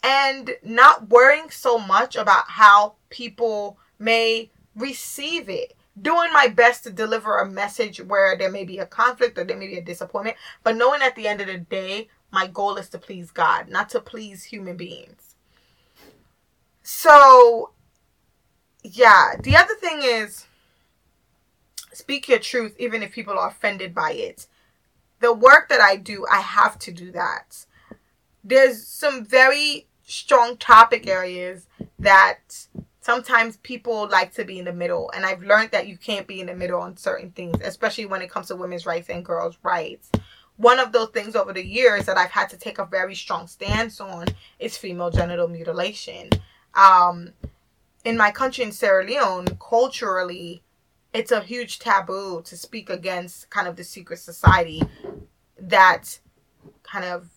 and 0.04 0.52
not 0.62 1.08
worrying 1.08 1.50
so 1.50 1.78
much 1.78 2.16
about 2.16 2.44
how 2.48 2.94
people 3.10 3.78
may 3.98 4.50
receive 4.76 5.48
it. 5.48 5.74
Doing 6.00 6.32
my 6.32 6.48
best 6.48 6.84
to 6.84 6.90
deliver 6.90 7.38
a 7.38 7.50
message 7.50 8.00
where 8.00 8.36
there 8.36 8.50
may 8.50 8.64
be 8.64 8.78
a 8.78 8.86
conflict 8.86 9.36
or 9.36 9.44
there 9.44 9.56
may 9.56 9.66
be 9.66 9.76
a 9.76 9.84
disappointment, 9.84 10.38
but 10.62 10.76
knowing 10.76 11.02
at 11.02 11.14
the 11.16 11.28
end 11.28 11.40
of 11.42 11.48
the 11.48 11.58
day, 11.58 12.08
my 12.30 12.46
goal 12.46 12.76
is 12.76 12.88
to 12.90 12.98
please 12.98 13.30
God, 13.30 13.68
not 13.68 13.90
to 13.90 14.00
please 14.00 14.44
human 14.44 14.76
beings. 14.76 15.34
So, 16.82 17.72
yeah, 18.82 19.34
the 19.38 19.54
other 19.54 19.74
thing 19.74 20.00
is 20.02 20.46
speak 21.92 22.28
your 22.28 22.38
truth 22.38 22.74
even 22.78 23.02
if 23.02 23.12
people 23.12 23.38
are 23.38 23.48
offended 23.48 23.94
by 23.94 24.12
it. 24.12 24.46
The 25.20 25.32
work 25.32 25.68
that 25.68 25.80
I 25.80 25.96
do, 25.96 26.26
I 26.30 26.40
have 26.40 26.78
to 26.80 26.90
do 26.90 27.12
that. 27.12 27.66
There's 28.42 28.84
some 28.84 29.24
very 29.24 29.86
strong 30.04 30.56
topic 30.56 31.06
areas 31.06 31.68
that 31.98 32.66
sometimes 33.02 33.58
people 33.58 34.08
like 34.08 34.32
to 34.32 34.44
be 34.44 34.58
in 34.58 34.64
the 34.64 34.72
middle 34.72 35.10
and 35.14 35.26
i've 35.26 35.42
learned 35.42 35.70
that 35.70 35.86
you 35.86 35.98
can't 35.98 36.26
be 36.26 36.40
in 36.40 36.46
the 36.46 36.54
middle 36.54 36.80
on 36.80 36.96
certain 36.96 37.30
things 37.32 37.56
especially 37.62 38.06
when 38.06 38.22
it 38.22 38.30
comes 38.30 38.46
to 38.48 38.56
women's 38.56 38.86
rights 38.86 39.10
and 39.10 39.24
girls 39.24 39.58
rights 39.62 40.10
one 40.56 40.78
of 40.78 40.92
those 40.92 41.08
things 41.08 41.34
over 41.34 41.52
the 41.52 41.64
years 41.64 42.06
that 42.06 42.16
I've 42.16 42.30
had 42.30 42.48
to 42.50 42.56
take 42.56 42.78
a 42.78 42.84
very 42.84 43.14
strong 43.14 43.46
stance 43.46 44.00
on 44.00 44.26
is 44.58 44.76
female 44.76 45.10
genital 45.10 45.48
mutilation. 45.48 46.30
Um, 46.74 47.32
in 48.04 48.16
my 48.16 48.30
country, 48.30 48.64
in 48.64 48.72
Sierra 48.72 49.04
Leone, 49.04 49.58
culturally, 49.60 50.62
it's 51.12 51.32
a 51.32 51.40
huge 51.40 51.78
taboo 51.78 52.42
to 52.44 52.56
speak 52.56 52.90
against 52.90 53.50
kind 53.50 53.66
of 53.66 53.76
the 53.76 53.84
secret 53.84 54.18
society 54.18 54.82
that 55.58 56.20
kind 56.82 57.04
of 57.04 57.28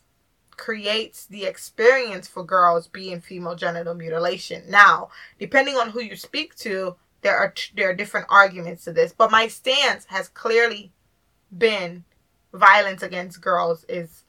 creates 0.58 1.26
the 1.26 1.46
experience 1.46 2.28
for 2.28 2.44
girls 2.44 2.88
being 2.88 3.22
female 3.22 3.56
genital 3.56 3.94
mutilation. 3.94 4.64
Now, 4.68 5.10
depending 5.40 5.76
on 5.76 5.90
who 5.90 6.02
you 6.02 6.16
speak 6.16 6.56
to, 6.58 6.96
there 7.22 7.38
are 7.38 7.54
there 7.76 7.90
are 7.90 7.96
different 7.96 8.28
arguments 8.30 8.84
to 8.86 8.94
this, 8.94 9.12
but 9.12 9.32
my 9.32 9.48
stance 9.48 10.06
has 10.06 10.28
clearly 10.28 10.92
been 11.56 12.04
violence 12.54 13.04
against 13.04 13.42
girls 13.42 13.86
is 13.90 14.24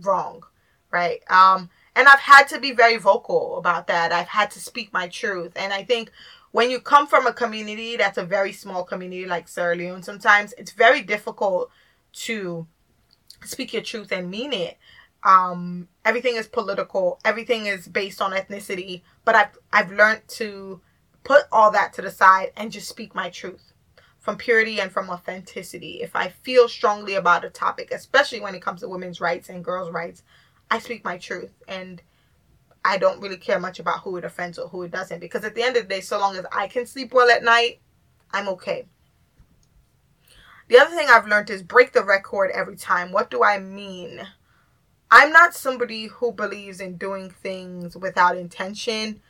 wrong, 0.00 0.44
right? 0.90 1.22
Um, 1.30 1.70
and 1.94 2.06
I've 2.06 2.20
had 2.20 2.44
to 2.48 2.60
be 2.60 2.72
very 2.72 2.96
vocal 2.96 3.58
about 3.58 3.88
that. 3.88 4.12
I've 4.12 4.28
had 4.28 4.50
to 4.52 4.60
speak 4.60 4.92
my 4.92 5.08
truth. 5.08 5.52
And 5.56 5.72
I 5.72 5.82
think 5.82 6.12
when 6.52 6.70
you 6.70 6.80
come 6.80 7.06
from 7.06 7.26
a 7.26 7.32
community 7.32 7.96
that's 7.96 8.18
a 8.18 8.24
very 8.24 8.52
small 8.52 8.84
community 8.84 9.26
like 9.26 9.48
Sierra 9.48 9.74
Leone, 9.74 10.02
sometimes 10.02 10.54
it's 10.56 10.72
very 10.72 11.02
difficult 11.02 11.70
to 12.12 12.66
speak 13.44 13.72
your 13.72 13.82
truth 13.82 14.12
and 14.12 14.30
mean 14.30 14.52
it. 14.52 14.78
Um, 15.24 15.88
everything 16.04 16.36
is 16.36 16.46
political, 16.46 17.18
everything 17.24 17.66
is 17.66 17.88
based 17.88 18.22
on 18.22 18.32
ethnicity, 18.32 19.02
but 19.24 19.34
I've 19.34 19.58
I've 19.72 19.90
learned 19.90 20.22
to 20.28 20.80
put 21.24 21.44
all 21.50 21.70
that 21.72 21.92
to 21.94 22.02
the 22.02 22.10
side 22.10 22.52
and 22.56 22.70
just 22.70 22.88
speak 22.88 23.14
my 23.14 23.28
truth 23.28 23.72
from 24.18 24.36
purity 24.36 24.80
and 24.80 24.92
from 24.92 25.10
authenticity. 25.10 26.00
If 26.02 26.14
I 26.14 26.28
feel 26.28 26.68
strongly 26.68 27.14
about 27.14 27.44
a 27.44 27.50
topic, 27.50 27.90
especially 27.92 28.40
when 28.40 28.54
it 28.54 28.62
comes 28.62 28.80
to 28.80 28.88
women's 28.88 29.20
rights 29.20 29.48
and 29.48 29.64
girls' 29.64 29.90
rights, 29.90 30.22
I 30.70 30.78
speak 30.78 31.04
my 31.04 31.18
truth 31.18 31.52
and 31.66 32.00
I 32.84 32.98
don't 32.98 33.20
really 33.20 33.36
care 33.36 33.58
much 33.58 33.78
about 33.78 34.00
who 34.00 34.16
it 34.16 34.24
offends 34.24 34.58
or 34.58 34.68
who 34.68 34.82
it 34.82 34.90
doesn't 34.90 35.20
because 35.20 35.44
at 35.44 35.54
the 35.54 35.62
end 35.62 35.76
of 35.76 35.84
the 35.84 35.94
day, 35.94 36.00
so 36.00 36.18
long 36.18 36.36
as 36.36 36.46
I 36.52 36.68
can 36.68 36.86
sleep 36.86 37.12
well 37.12 37.30
at 37.30 37.42
night, 37.42 37.80
I'm 38.32 38.48
okay. 38.50 38.86
The 40.68 40.78
other 40.78 40.94
thing 40.94 41.08
I've 41.10 41.26
learned 41.26 41.50
is 41.50 41.62
break 41.62 41.92
the 41.92 42.04
record 42.04 42.50
every 42.52 42.76
time. 42.76 43.10
What 43.10 43.30
do 43.30 43.42
I 43.42 43.58
mean? 43.58 44.20
I'm 45.10 45.32
not 45.32 45.54
somebody 45.54 46.06
who 46.06 46.32
believes 46.32 46.80
in 46.80 46.96
doing 46.96 47.30
things 47.30 47.96
without 47.96 48.36
intention. 48.36 49.20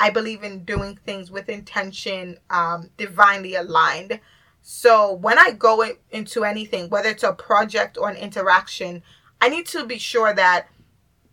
I 0.00 0.10
believe 0.10 0.42
in 0.42 0.64
doing 0.64 0.96
things 0.96 1.30
with 1.30 1.48
intention, 1.48 2.38
um, 2.50 2.90
divinely 2.96 3.54
aligned. 3.54 4.20
So 4.62 5.12
when 5.12 5.38
I 5.38 5.52
go 5.52 5.84
into 6.10 6.44
anything, 6.44 6.88
whether 6.88 7.08
it's 7.08 7.22
a 7.22 7.32
project 7.32 7.96
or 7.96 8.08
an 8.08 8.16
interaction, 8.16 9.02
I 9.40 9.48
need 9.48 9.66
to 9.66 9.86
be 9.86 9.98
sure 9.98 10.34
that 10.34 10.66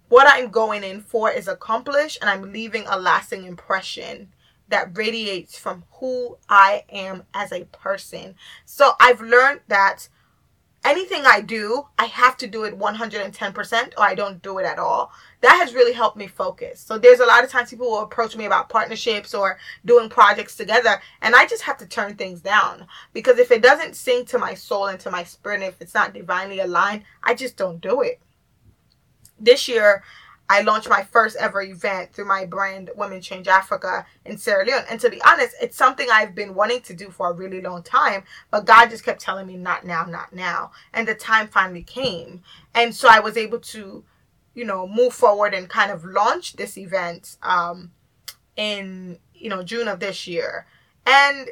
what 0.10 0.28
I'm 0.30 0.50
going 0.50 0.84
in 0.84 1.02
for 1.02 1.32
is 1.32 1.48
accomplished 1.48 2.20
and 2.22 2.30
I'm 2.30 2.54
leaving 2.54 2.86
a 2.88 3.00
lasting 3.00 3.46
impression 3.46 4.32
that 4.68 4.96
radiates 4.98 5.58
from 5.58 5.84
who 5.94 6.38
I 6.48 6.84
am 6.90 7.24
as 7.34 7.52
a 7.52 7.66
person. 7.66 8.36
So 8.66 8.94
I've 9.00 9.22
learned 9.22 9.62
that 9.68 10.10
anything 10.86 11.26
I 11.26 11.42
do, 11.42 11.88
I 11.98 12.06
have 12.06 12.38
to 12.38 12.48
do 12.48 12.64
it 12.64 12.78
110% 12.78 13.94
or 13.98 14.04
I 14.04 14.16
don't 14.16 14.42
do 14.42 14.60
it 14.60 14.66
at 14.66 14.80
all. 14.80 15.12
That 15.42 15.56
has 15.56 15.74
really 15.74 15.94
helped 15.94 16.16
me 16.16 16.28
focus. 16.28 16.80
So 16.80 16.98
there's 16.98 17.20
a 17.20 17.26
lot 17.26 17.44
of 17.44 17.50
times 17.50 17.72
people 17.72 17.90
will 17.90 18.04
approach 18.04 18.38
me 18.38 18.46
about 18.46 18.70
partnerships 18.70 19.34
or 19.34 19.58
doing 19.84 20.10
projects 20.10 20.56
together 20.56 21.02
and 21.22 21.36
I 21.36 21.48
just 21.48 21.64
have 21.64 21.78
to 21.78 21.88
turn 21.88 22.16
things 22.16 22.40
down 22.40 22.88
because 23.14 23.40
if 23.40 23.52
it 23.52 23.62
doesn't 23.64 23.96
sing 23.96 24.26
to 24.26 24.38
my 24.38 24.54
soul 24.54 24.88
and 24.88 25.00
to 25.02 25.12
my 25.12 25.24
spirit, 25.24 25.64
if 25.64 25.82
it's 25.82 25.94
not 25.94 26.14
divinely 26.14 26.60
aligned, 26.60 27.04
I 27.24 27.34
just 27.34 27.58
don't 27.58 27.82
do 27.82 28.02
it. 28.02 28.20
This 29.40 29.68
year, 29.68 30.04
I 30.50 30.62
launched 30.62 30.90
my 30.90 31.04
first 31.04 31.36
ever 31.38 31.62
event 31.62 32.14
through 32.14 32.26
my 32.26 32.46
brand 32.46 32.92
Women 32.96 33.22
Change 33.22 33.48
Africa 33.48 34.06
in 34.26 34.38
Sierra 34.38 34.66
Leone. 34.66 34.84
And 34.90 35.00
to 35.02 35.10
be 35.10 35.22
honest, 35.24 35.56
it's 35.62 35.76
something 35.76 36.08
I've 36.12 36.36
been 36.36 36.54
wanting 36.54 36.82
to 36.82 36.94
do 36.94 37.10
for 37.10 37.32
a 37.32 37.34
really 37.34 37.62
long 37.62 37.82
time, 37.82 38.24
but 38.52 38.66
God 38.66 38.90
just 38.90 39.04
kept 39.04 39.22
telling 39.22 39.48
me 39.48 39.58
not 39.58 39.86
now, 39.86 40.04
not 40.06 40.34
now. 40.34 40.72
And 40.94 41.08
the 41.08 41.16
time 41.16 41.48
finally 41.48 41.84
came. 41.84 42.44
And 42.76 42.94
so 42.94 43.08
I 43.10 43.20
was 43.20 43.38
able 43.38 43.60
to, 43.60 44.04
you 44.54 44.66
know, 44.66 44.88
move 44.88 45.14
forward 45.14 45.54
and 45.54 45.68
kind 45.68 45.92
of 45.92 46.06
launch 46.06 46.54
this 46.54 46.78
event 46.78 47.38
um 47.42 47.92
in, 48.56 49.18
you 49.34 49.50
know, 49.50 49.64
June 49.64 49.88
of 49.88 50.00
this 50.00 50.28
year. 50.28 50.68
And 51.06 51.50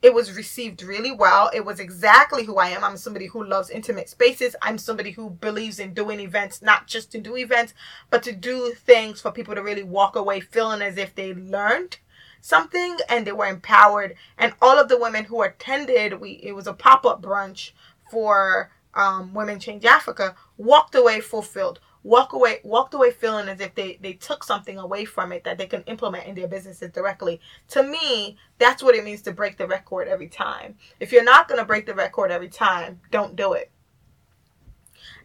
it 0.00 0.14
was 0.14 0.36
received 0.36 0.82
really 0.82 1.10
well. 1.10 1.50
It 1.52 1.64
was 1.64 1.80
exactly 1.80 2.44
who 2.44 2.56
I 2.56 2.68
am. 2.68 2.84
I'm 2.84 2.96
somebody 2.96 3.26
who 3.26 3.44
loves 3.44 3.70
intimate 3.70 4.08
spaces. 4.08 4.54
I'm 4.62 4.78
somebody 4.78 5.10
who 5.10 5.30
believes 5.30 5.80
in 5.80 5.92
doing 5.92 6.20
events, 6.20 6.62
not 6.62 6.86
just 6.86 7.10
to 7.12 7.20
do 7.20 7.36
events, 7.36 7.74
but 8.10 8.22
to 8.22 8.32
do 8.32 8.72
things 8.72 9.20
for 9.20 9.32
people 9.32 9.54
to 9.56 9.62
really 9.62 9.82
walk 9.82 10.14
away 10.14 10.40
feeling 10.40 10.82
as 10.82 10.96
if 10.96 11.14
they 11.14 11.34
learned 11.34 11.98
something 12.40 12.96
and 13.08 13.26
they 13.26 13.32
were 13.32 13.46
empowered. 13.46 14.14
And 14.38 14.54
all 14.62 14.78
of 14.78 14.88
the 14.88 14.98
women 14.98 15.24
who 15.24 15.42
attended, 15.42 16.20
we 16.20 16.40
it 16.44 16.52
was 16.52 16.68
a 16.68 16.72
pop-up 16.72 17.20
brunch 17.20 17.72
for 18.10 18.70
um, 18.94 19.34
Women 19.34 19.58
Change 19.58 19.84
Africa, 19.84 20.34
walked 20.56 20.94
away 20.94 21.20
fulfilled 21.20 21.80
walk 22.08 22.32
away 22.32 22.58
walked 22.64 22.94
away 22.94 23.10
feeling 23.10 23.48
as 23.48 23.60
if 23.60 23.74
they 23.74 23.98
they 24.00 24.14
took 24.14 24.42
something 24.42 24.78
away 24.78 25.04
from 25.04 25.30
it 25.30 25.44
that 25.44 25.58
they 25.58 25.66
can 25.66 25.82
implement 25.82 26.26
in 26.26 26.34
their 26.34 26.48
businesses 26.48 26.90
directly. 26.90 27.38
To 27.68 27.82
me 27.82 28.38
that's 28.56 28.82
what 28.82 28.94
it 28.94 29.04
means 29.04 29.20
to 29.22 29.32
break 29.32 29.58
the 29.58 29.66
record 29.66 30.08
every 30.08 30.28
time. 30.28 30.76
If 31.00 31.12
you're 31.12 31.22
not 31.22 31.48
going 31.48 31.60
to 31.60 31.66
break 31.66 31.84
the 31.84 31.94
record 31.94 32.30
every 32.30 32.48
time 32.48 33.00
don't 33.10 33.36
do 33.36 33.52
it. 33.52 33.70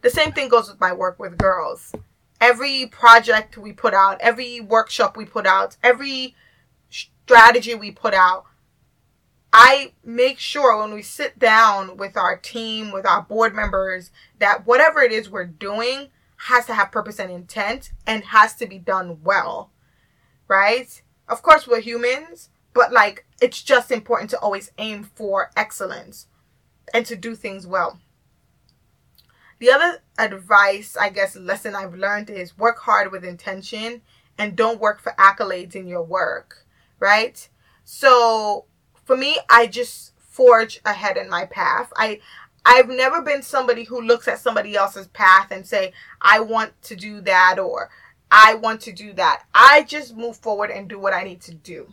The 0.02 0.10
same 0.10 0.32
thing 0.32 0.50
goes 0.50 0.68
with 0.68 0.78
my 0.78 0.92
work 0.92 1.18
with 1.18 1.38
girls. 1.38 1.94
Every 2.38 2.86
project 2.86 3.56
we 3.56 3.72
put 3.72 3.94
out 3.94 4.20
every 4.20 4.60
workshop 4.60 5.16
we 5.16 5.24
put 5.24 5.46
out 5.46 5.78
every 5.82 6.36
strategy 6.90 7.74
we 7.74 7.92
put 7.92 8.12
out 8.12 8.44
I 9.56 9.92
make 10.04 10.38
sure 10.38 10.76
when 10.76 10.92
we 10.92 11.02
sit 11.02 11.38
down 11.38 11.96
with 11.96 12.16
our 12.16 12.36
team, 12.36 12.90
with 12.90 13.06
our 13.06 13.22
board 13.22 13.54
members, 13.54 14.10
that 14.40 14.66
whatever 14.66 15.00
it 15.00 15.12
is 15.12 15.30
we're 15.30 15.44
doing, 15.44 16.08
has 16.44 16.66
to 16.66 16.74
have 16.74 16.92
purpose 16.92 17.18
and 17.18 17.30
intent 17.30 17.90
and 18.06 18.22
has 18.24 18.54
to 18.54 18.66
be 18.66 18.78
done 18.78 19.18
well, 19.22 19.70
right? 20.46 21.00
Of 21.26 21.42
course, 21.42 21.66
we're 21.66 21.80
humans, 21.80 22.50
but 22.74 22.92
like 22.92 23.24
it's 23.40 23.62
just 23.62 23.90
important 23.90 24.28
to 24.30 24.38
always 24.38 24.70
aim 24.76 25.04
for 25.04 25.50
excellence 25.56 26.26
and 26.92 27.06
to 27.06 27.16
do 27.16 27.34
things 27.34 27.66
well. 27.66 27.98
The 29.58 29.70
other 29.70 30.02
advice, 30.18 30.98
I 31.00 31.08
guess, 31.08 31.34
lesson 31.34 31.74
I've 31.74 31.94
learned 31.94 32.28
is 32.28 32.58
work 32.58 32.80
hard 32.80 33.10
with 33.10 33.24
intention 33.24 34.02
and 34.36 34.54
don't 34.54 34.80
work 34.80 35.00
for 35.00 35.12
accolades 35.18 35.74
in 35.74 35.86
your 35.86 36.02
work, 36.02 36.66
right? 36.98 37.48
So 37.84 38.66
for 39.04 39.16
me, 39.16 39.38
I 39.48 39.66
just 39.66 40.12
forge 40.18 40.80
ahead 40.84 41.16
in 41.16 41.30
my 41.30 41.46
path. 41.46 41.90
I 41.96 42.20
I've 42.64 42.88
never 42.88 43.20
been 43.22 43.42
somebody 43.42 43.84
who 43.84 44.00
looks 44.00 44.26
at 44.26 44.38
somebody 44.38 44.74
else's 44.74 45.08
path 45.08 45.50
and 45.50 45.66
say, 45.66 45.92
I 46.20 46.40
want 46.40 46.80
to 46.82 46.96
do 46.96 47.20
that 47.22 47.58
or 47.58 47.90
I 48.30 48.54
want 48.54 48.80
to 48.82 48.92
do 48.92 49.12
that. 49.14 49.44
I 49.54 49.82
just 49.82 50.16
move 50.16 50.36
forward 50.36 50.70
and 50.70 50.88
do 50.88 50.98
what 50.98 51.12
I 51.12 51.24
need 51.24 51.40
to 51.42 51.54
do. 51.54 51.88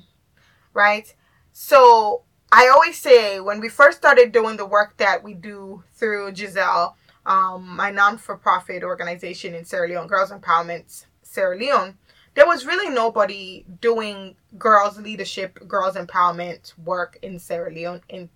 Right? 0.73 1.13
So 1.51 2.23
I 2.51 2.69
always 2.69 2.97
say 2.97 3.39
when 3.39 3.59
we 3.59 3.69
first 3.69 3.97
started 3.97 4.31
doing 4.31 4.57
the 4.57 4.65
work 4.65 4.97
that 4.97 5.23
we 5.23 5.33
do 5.33 5.83
through 5.93 6.33
Giselle, 6.35 6.95
um, 7.25 7.75
my 7.75 7.91
non 7.91 8.17
for 8.17 8.37
profit 8.37 8.83
organization 8.83 9.53
in 9.53 9.65
Sierra 9.65 9.87
Leone, 9.87 10.07
Girls 10.07 10.31
Empowerment 10.31 11.05
Sierra 11.21 11.57
Leone, 11.57 11.97
there 12.33 12.47
was 12.47 12.65
really 12.65 12.93
nobody 12.93 13.65
doing 13.81 14.35
girls 14.57 14.97
leadership, 14.97 15.67
girls 15.67 15.95
empowerment 15.95 16.77
work 16.77 17.19
in 17.21 17.39
Sierra 17.39 17.71
Leone 17.71 18.01
in 18.09 18.29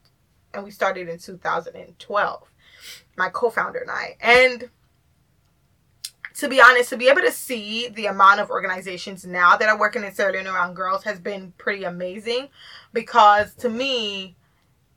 and 0.56 0.63
we 0.63 0.72
started 0.72 1.10
in 1.10 1.20
2012 1.20 2.52
my 3.18 3.30
co-founder 3.30 3.80
and 3.80 3.91
i. 3.91 4.15
And 4.20 4.70
to 6.36 6.50
be 6.50 6.62
honest 6.62 6.89
to 6.89 6.98
be 6.98 7.08
able 7.08 7.22
to 7.22 7.32
see 7.32 7.89
the 7.89 8.08
amount 8.08 8.39
of 8.39 8.50
organizations 8.50 9.26
now 9.26 9.56
that 9.56 9.70
are 9.70 9.80
working 9.80 10.04
in 10.04 10.13
Sierra 10.13 10.34
Leone 10.34 10.48
around 10.48 10.74
girls 10.74 11.04
has 11.04 11.20
been 11.20 11.54
pretty 11.58 11.84
amazing 11.84 12.50
because 12.94 13.54
to 13.56 13.70
me 13.70 14.36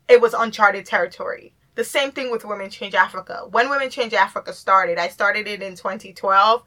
it 0.09 0.21
was 0.21 0.35
uncharted 0.35 0.87
territory. 0.87 1.55
The 1.75 1.85
same 1.85 2.11
thing 2.11 2.31
with 2.33 2.45
women 2.45 2.71
change 2.71 2.95
africa. 2.95 3.47
When 3.51 3.71
women 3.71 3.91
change 3.91 4.15
africa 4.15 4.53
started 4.53 4.99
i 4.99 5.09
started 5.09 5.47
it 5.47 5.63
in 5.63 5.77
2012 5.77 6.63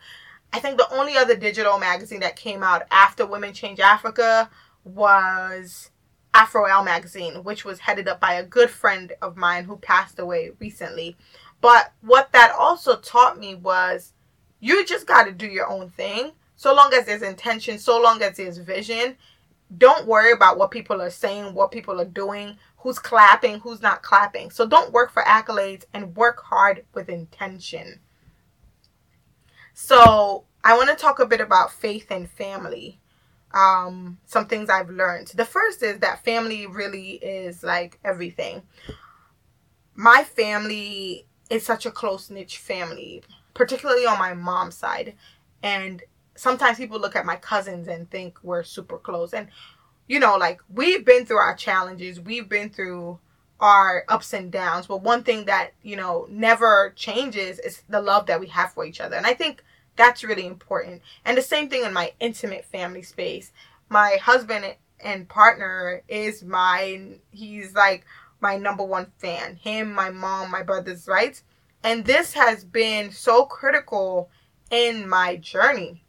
i 0.54 0.60
think 0.60 0.78
the 0.78 0.94
only 0.94 1.18
other 1.18 1.36
digital 1.36 1.78
magazine 1.80 2.22
that 2.22 2.36
came 2.36 2.64
out 2.64 2.84
after 2.92 3.26
women 3.26 3.54
change 3.54 3.80
africa 3.80 4.50
was 4.84 5.92
Afro 6.34 6.66
Elle 6.66 6.84
magazine, 6.84 7.44
which 7.44 7.66
was 7.66 7.80
headed 7.80 8.08
up 8.08 8.20
by 8.20 8.34
a 8.34 8.46
good 8.46 8.70
friend 8.70 9.14
of 9.22 9.38
mine 9.38 9.66
who 9.66 9.78
passed 9.78 10.20
away 10.20 10.52
recently. 10.60 11.16
But 11.60 11.94
what 12.02 12.32
that 12.32 12.54
also 12.58 12.98
taught 12.98 13.38
me 13.38 13.56
was 13.56 14.14
you 14.60 14.86
just 14.86 15.08
got 15.08 15.24
to 15.24 15.32
do 15.32 15.48
your 15.48 15.70
own 15.70 15.90
thing. 15.90 16.32
So 16.56 16.74
long 16.74 16.94
as 16.94 17.06
there's 17.06 17.22
intention, 17.22 17.78
so 17.78 18.02
long 18.02 18.22
as 18.22 18.38
there's 18.38 18.58
vision, 18.58 19.18
don't 19.78 20.08
worry 20.08 20.32
about 20.32 20.58
what 20.58 20.72
people 20.72 21.02
are 21.02 21.10
saying, 21.10 21.54
what 21.54 21.72
people 21.72 22.00
are 22.00 22.06
doing, 22.06 22.58
who's 22.78 23.00
clapping, 23.00 23.60
who's 23.60 23.82
not 23.82 24.04
clapping. 24.04 24.52
So 24.52 24.68
don't 24.68 24.94
work 24.94 25.12
for 25.12 25.24
accolades 25.24 25.86
and 25.94 26.16
work 26.16 26.42
hard 26.44 26.86
with 26.94 27.10
intention. 27.10 28.00
So 29.74 30.46
I 30.64 30.78
want 30.78 30.90
to 30.90 30.96
talk 30.96 31.20
a 31.20 31.26
bit 31.26 31.42
about 31.42 31.72
faith 31.72 32.12
and 32.12 32.30
family 32.30 33.01
um, 33.54 34.18
some 34.26 34.48
things 34.48 34.70
I've 34.70 34.90
learned. 34.90 35.28
The 35.36 35.46
first 35.46 35.84
is 35.84 36.00
that 36.00 36.24
family 36.24 36.68
really 36.68 37.12
is 37.14 37.64
like 37.64 38.00
everything. 38.04 38.64
My 39.96 40.24
family 40.24 41.28
is 41.50 41.66
such 41.66 41.86
a 41.86 41.92
close 41.92 42.30
knit 42.30 42.52
family, 42.52 43.24
particularly 43.54 44.06
on 44.06 44.18
my 44.18 44.34
mom's 44.34 44.76
side. 44.76 45.16
And 45.62 46.02
sometimes 46.36 46.78
people 46.78 47.00
look 47.00 47.16
at 47.16 47.26
my 47.26 47.36
cousins 47.36 47.88
and 47.88 48.10
think 48.10 48.40
we're 48.42 48.64
super 48.64 48.98
close. 48.98 49.34
And, 49.34 49.48
you 50.08 50.20
know, 50.20 50.38
like 50.38 50.62
we've 50.74 51.06
been 51.06 51.26
through 51.26 51.38
our 51.38 51.56
challenges, 51.56 52.20
we've 52.20 52.50
been 52.50 52.70
through 52.70 53.20
our 53.60 54.06
ups 54.08 54.34
and 54.34 54.52
downs. 54.52 54.88
But 54.88 55.04
one 55.04 55.24
thing 55.24 55.46
that, 55.46 55.72
you 55.84 55.96
know, 55.96 56.26
never 56.30 56.94
changes 56.96 57.60
is 57.60 57.84
the 57.90 58.02
love 58.02 58.26
that 58.28 58.40
we 58.40 58.48
have 58.48 58.74
for 58.74 58.86
each 58.86 59.02
other. 59.02 59.16
And 59.16 59.28
I 59.28 59.34
think 59.34 59.64
that's 59.96 60.24
really 60.24 60.46
important. 60.46 61.02
And 61.26 61.38
the 61.38 61.42
same 61.42 61.70
thing 61.70 61.84
in 61.84 61.94
my 61.94 62.14
intimate 62.20 62.66
family 62.66 63.04
space. 63.04 63.52
My 63.90 64.18
husband 64.22 64.76
and 65.04 65.28
partner 65.28 66.02
is 66.08 66.44
my, 66.44 67.18
he's 67.32 67.74
like 67.74 68.06
my 68.40 68.58
number 68.58 68.84
one 68.84 69.12
fan. 69.18 69.56
Him, 69.58 69.94
my 69.94 70.10
mom, 70.10 70.52
my 70.52 70.64
brothers, 70.64 71.08
right? 71.08 71.42
And 71.84 72.06
this 72.06 72.34
has 72.34 72.64
been 72.64 73.12
so 73.12 73.46
critical 73.46 74.30
in 74.70 75.08
my 75.08 75.36
journey. 75.36 76.04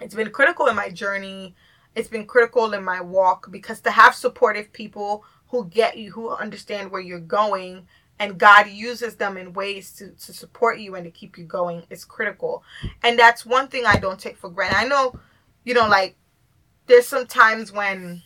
It's 0.00 0.14
been 0.14 0.30
critical 0.30 0.66
in 0.66 0.76
my 0.76 0.90
journey. 0.90 1.54
It's 1.94 2.08
been 2.08 2.26
critical 2.26 2.72
in 2.72 2.84
my 2.84 3.00
walk 3.00 3.50
because 3.50 3.80
to 3.82 3.90
have 3.90 4.14
supportive 4.14 4.72
people 4.72 5.24
who 5.48 5.66
get 5.66 5.96
you, 5.96 6.12
who 6.12 6.30
understand 6.30 6.90
where 6.90 7.00
you're 7.00 7.20
going, 7.20 7.86
and 8.18 8.38
God 8.38 8.68
uses 8.68 9.16
them 9.16 9.36
in 9.36 9.52
ways 9.52 9.92
to, 9.94 10.10
to 10.10 10.32
support 10.32 10.78
you 10.78 10.94
and 10.94 11.04
to 11.04 11.10
keep 11.10 11.38
you 11.38 11.44
going 11.44 11.84
is 11.90 12.04
critical. 12.04 12.62
And 13.02 13.18
that's 13.18 13.46
one 13.46 13.68
thing 13.68 13.86
I 13.86 13.96
don't 13.96 14.18
take 14.18 14.36
for 14.36 14.50
granted. 14.50 14.78
I 14.78 14.84
know, 14.84 15.14
you 15.64 15.74
know, 15.74 15.88
like 15.88 16.16
there's 16.86 17.06
some 17.06 17.26
times 17.26 17.70
when 17.70 18.22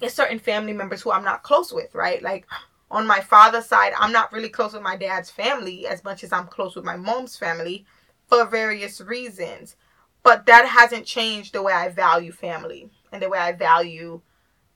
there's 0.00 0.14
certain 0.14 0.38
family 0.38 0.72
members 0.72 1.02
who 1.02 1.10
I'm 1.10 1.24
not 1.24 1.42
close 1.42 1.72
with, 1.72 1.94
right? 1.94 2.22
Like 2.22 2.46
on 2.90 3.06
my 3.06 3.20
father's 3.20 3.66
side, 3.66 3.92
I'm 3.98 4.12
not 4.12 4.32
really 4.32 4.48
close 4.48 4.72
with 4.72 4.82
my 4.82 4.96
dad's 4.96 5.30
family 5.30 5.86
as 5.86 6.04
much 6.04 6.22
as 6.22 6.32
I'm 6.32 6.46
close 6.46 6.76
with 6.76 6.84
my 6.84 6.96
mom's 6.96 7.36
family 7.36 7.84
for 8.28 8.44
various 8.44 9.00
reasons. 9.00 9.76
But 10.22 10.46
that 10.46 10.66
hasn't 10.66 11.04
changed 11.04 11.52
the 11.52 11.62
way 11.62 11.72
I 11.72 11.88
value 11.88 12.32
family 12.32 12.90
and 13.12 13.22
the 13.22 13.28
way 13.28 13.38
I 13.38 13.52
value 13.52 14.20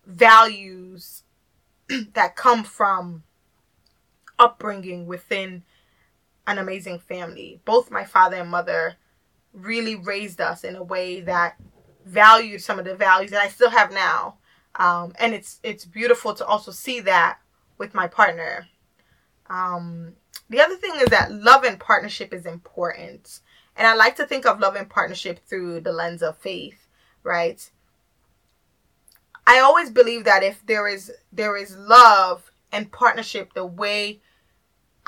values 0.07 1.23
that 2.15 2.37
come 2.37 2.65
from 2.65 3.23
upbringing 4.39 5.07
within 5.07 5.65
an 6.47 6.59
amazing 6.59 6.99
family. 6.99 7.61
Both 7.65 7.91
my 7.91 8.05
father 8.05 8.37
and 8.37 8.51
mother 8.51 8.97
really 9.53 9.97
raised 9.97 10.41
us 10.41 10.65
in 10.65 10.77
a 10.77 10.83
way 10.83 11.21
that 11.21 11.57
valued 12.05 12.63
some 12.63 12.79
of 12.79 12.85
the 12.85 12.95
values 12.95 13.31
that 13.31 13.43
I 13.43 13.49
still 13.49 13.71
have 13.71 13.93
now. 13.93 14.39
Um, 14.77 15.13
and 15.19 15.35
it's 15.35 15.61
it's 15.63 15.85
beautiful 15.85 16.35
to 16.35 16.47
also 16.47 16.71
see 16.71 17.01
that 17.01 17.39
with 17.79 17.95
my 17.95 18.07
partner. 18.07 18.69
Um, 19.51 20.15
the 20.49 20.61
other 20.61 20.77
thing 20.77 20.95
is 20.97 21.09
that 21.09 21.33
love 21.33 21.65
and 21.65 21.79
partnership 21.79 22.33
is 22.33 22.47
important. 22.47 23.41
And 23.77 23.87
I 23.87 23.95
like 23.95 24.17
to 24.17 24.27
think 24.27 24.47
of 24.47 24.61
love 24.61 24.75
and 24.75 24.89
partnership 24.89 25.41
through 25.47 25.81
the 25.81 25.93
lens 25.93 26.23
of 26.23 26.37
faith, 26.39 26.89
right? 27.23 27.71
I 29.47 29.61
always 29.61 29.91
believe 29.91 30.25
that 30.25 30.43
if 30.43 30.65
there 30.67 30.89
is 30.89 31.13
there 31.33 31.57
is 31.57 31.77
love 31.77 32.51
and 32.73 32.93
partnership 32.93 33.55
the 33.55 33.65
way 33.67 34.21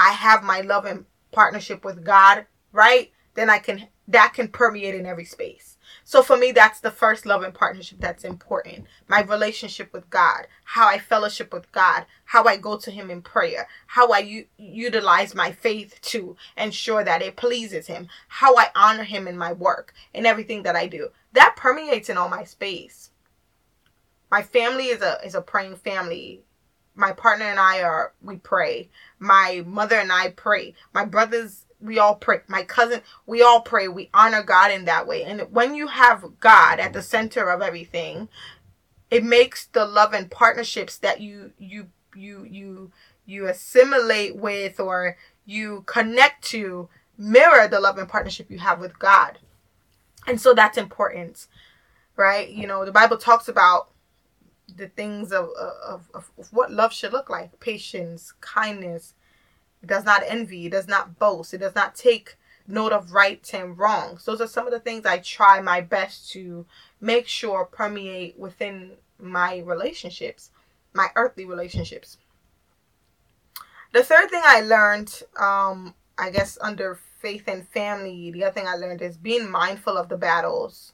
I 0.01 0.13
have 0.13 0.43
my 0.43 0.63
love 0.63 0.87
and 0.87 1.05
partnership 1.31 1.85
with 1.85 2.05
God, 2.05 2.47
right? 2.73 3.13
Then 3.35 3.51
I 3.51 3.59
can 3.59 3.89
that 4.09 4.33
can 4.33 4.49
permeate 4.49 4.95
in 4.95 5.05
every 5.05 5.27
space. 5.27 5.77
So 6.05 6.23
for 6.23 6.39
me, 6.39 6.53
that's 6.53 6.81
the 6.81 6.91
first 6.91 7.27
love 7.27 7.43
and 7.43 7.53
partnership 7.53 7.99
that's 8.01 8.25
important. 8.25 8.87
My 9.09 9.21
relationship 9.21 9.93
with 9.93 10.09
God, 10.09 10.47
how 10.65 10.89
I 10.89 10.99
fellowship 10.99 11.53
with 11.53 11.71
God, 11.71 12.07
how 12.25 12.45
I 12.45 12.57
go 12.57 12.79
to 12.79 12.91
Him 12.91 13.11
in 13.11 13.21
prayer, 13.21 13.69
how 13.89 14.11
I 14.11 14.21
u- 14.21 14.47
utilize 14.57 15.35
my 15.35 15.53
faith 15.53 16.01
to 16.03 16.35
ensure 16.57 17.05
that 17.05 17.21
it 17.23 17.37
pleases 17.37 17.87
Him, 17.87 18.09
how 18.29 18.57
I 18.57 18.71
honor 18.75 19.05
Him 19.05 19.29
in 19.29 19.37
my 19.37 19.53
work, 19.53 19.93
in 20.15 20.25
everything 20.25 20.63
that 20.63 20.77
I 20.77 20.87
do. 20.87 21.11
That 21.35 21.57
permeates 21.57 22.09
in 22.09 22.17
all 22.17 22.31
my 22.31 22.45
space. 22.45 23.11
My 24.31 24.43
family 24.43 24.87
is 24.87 25.03
a 25.03 25.19
is 25.25 25.35
a 25.35 25.43
praying 25.43 25.77
family. 25.77 26.43
My 27.01 27.13
partner 27.13 27.47
and 27.47 27.59
I 27.59 27.83
are 27.83 28.13
we 28.21 28.37
pray. 28.37 28.91
My 29.19 29.65
mother 29.67 29.97
and 29.97 30.13
I 30.13 30.33
pray. 30.33 30.75
My 30.93 31.07
brothers 31.07 31.65
we 31.81 31.99
all 31.99 32.15
pray. 32.15 32.41
My 32.47 32.63
cousin, 32.63 33.01
we 33.27 33.43
all 33.43 33.63
pray. 33.63 33.89
We 33.89 34.11
honor 34.13 34.43
God 34.43 34.71
in 34.71 34.85
that 34.85 35.07
way. 35.07 35.25
And 35.25 35.41
when 35.51 35.75
you 35.75 35.87
have 35.87 36.39
God 36.41 36.79
at 36.79 36.93
the 36.93 37.01
center 37.01 37.49
of 37.49 37.63
everything, 37.63 38.29
it 39.11 39.25
makes 39.25 39.65
the 39.65 39.87
love 39.87 40.13
and 40.13 40.31
partnerships 40.31 40.99
that 40.99 41.23
you 41.23 41.53
you 41.59 41.89
you 42.15 42.45
you 42.45 42.93
you 43.25 43.47
assimilate 43.47 44.37
with 44.37 44.79
or 44.79 45.17
you 45.47 45.85
connect 45.87 46.45
to 46.49 46.91
mirror 47.17 47.67
the 47.67 47.81
love 47.81 47.97
and 47.97 48.11
partnership 48.11 48.51
you 48.51 48.59
have 48.59 48.79
with 48.79 48.99
God. 48.99 49.39
And 50.27 50.39
so 50.39 50.53
that's 50.53 50.77
important. 50.77 51.47
Right? 52.15 52.51
You 52.51 52.67
know, 52.67 52.85
the 52.85 52.93
Bible 52.93 53.17
talks 53.17 53.49
about 53.49 53.89
the 54.77 54.89
things 54.89 55.33
of, 55.33 55.51
of, 55.59 56.09
of, 56.15 56.31
of 56.39 56.53
what 56.53 56.73
love 56.73 56.93
should 56.93 57.13
look 57.13 57.31
like 57.31 57.61
patience, 57.61 58.33
kindness, 58.41 59.15
it 59.83 59.87
does 59.87 60.05
not 60.05 60.23
envy. 60.27 60.67
It 60.67 60.71
does 60.71 60.89
not 60.89 61.19
boast. 61.19 61.55
It 61.55 61.59
does 61.59 61.75
not 61.75 61.95
take 61.95 62.37
note 62.67 62.93
of 62.93 63.13
right 63.13 63.49
and 63.55 63.79
wrongs. 63.79 64.25
Those 64.25 64.41
are 64.41 64.47
some 64.47 64.67
of 64.67 64.73
the 64.73 64.81
things 64.81 65.07
I 65.07 65.19
try 65.19 65.61
my 65.61 65.81
best 65.81 66.31
to 66.33 66.67
make 67.01 67.27
sure 67.27 67.65
permeate 67.65 68.39
within 68.39 68.93
my 69.19 69.59
relationships, 69.59 70.51
my 70.93 71.09
earthly 71.17 71.45
relationships. 71.45 72.19
The 73.93 74.05
third 74.05 74.31
thing 74.31 74.43
I 74.45 74.61
learned, 74.61 75.23
um, 75.39 75.95
I 76.17 76.31
guess, 76.31 76.57
under 76.61 77.01
faith 77.19 77.49
and 77.49 77.67
family, 77.69 78.31
the 78.31 78.45
other 78.45 78.55
thing 78.55 78.69
I 78.69 78.77
learned 78.77 79.03
is 79.03 79.17
being 79.17 79.51
mindful 79.51 79.97
of 79.97 80.09
the 80.09 80.17
battles. 80.17 80.93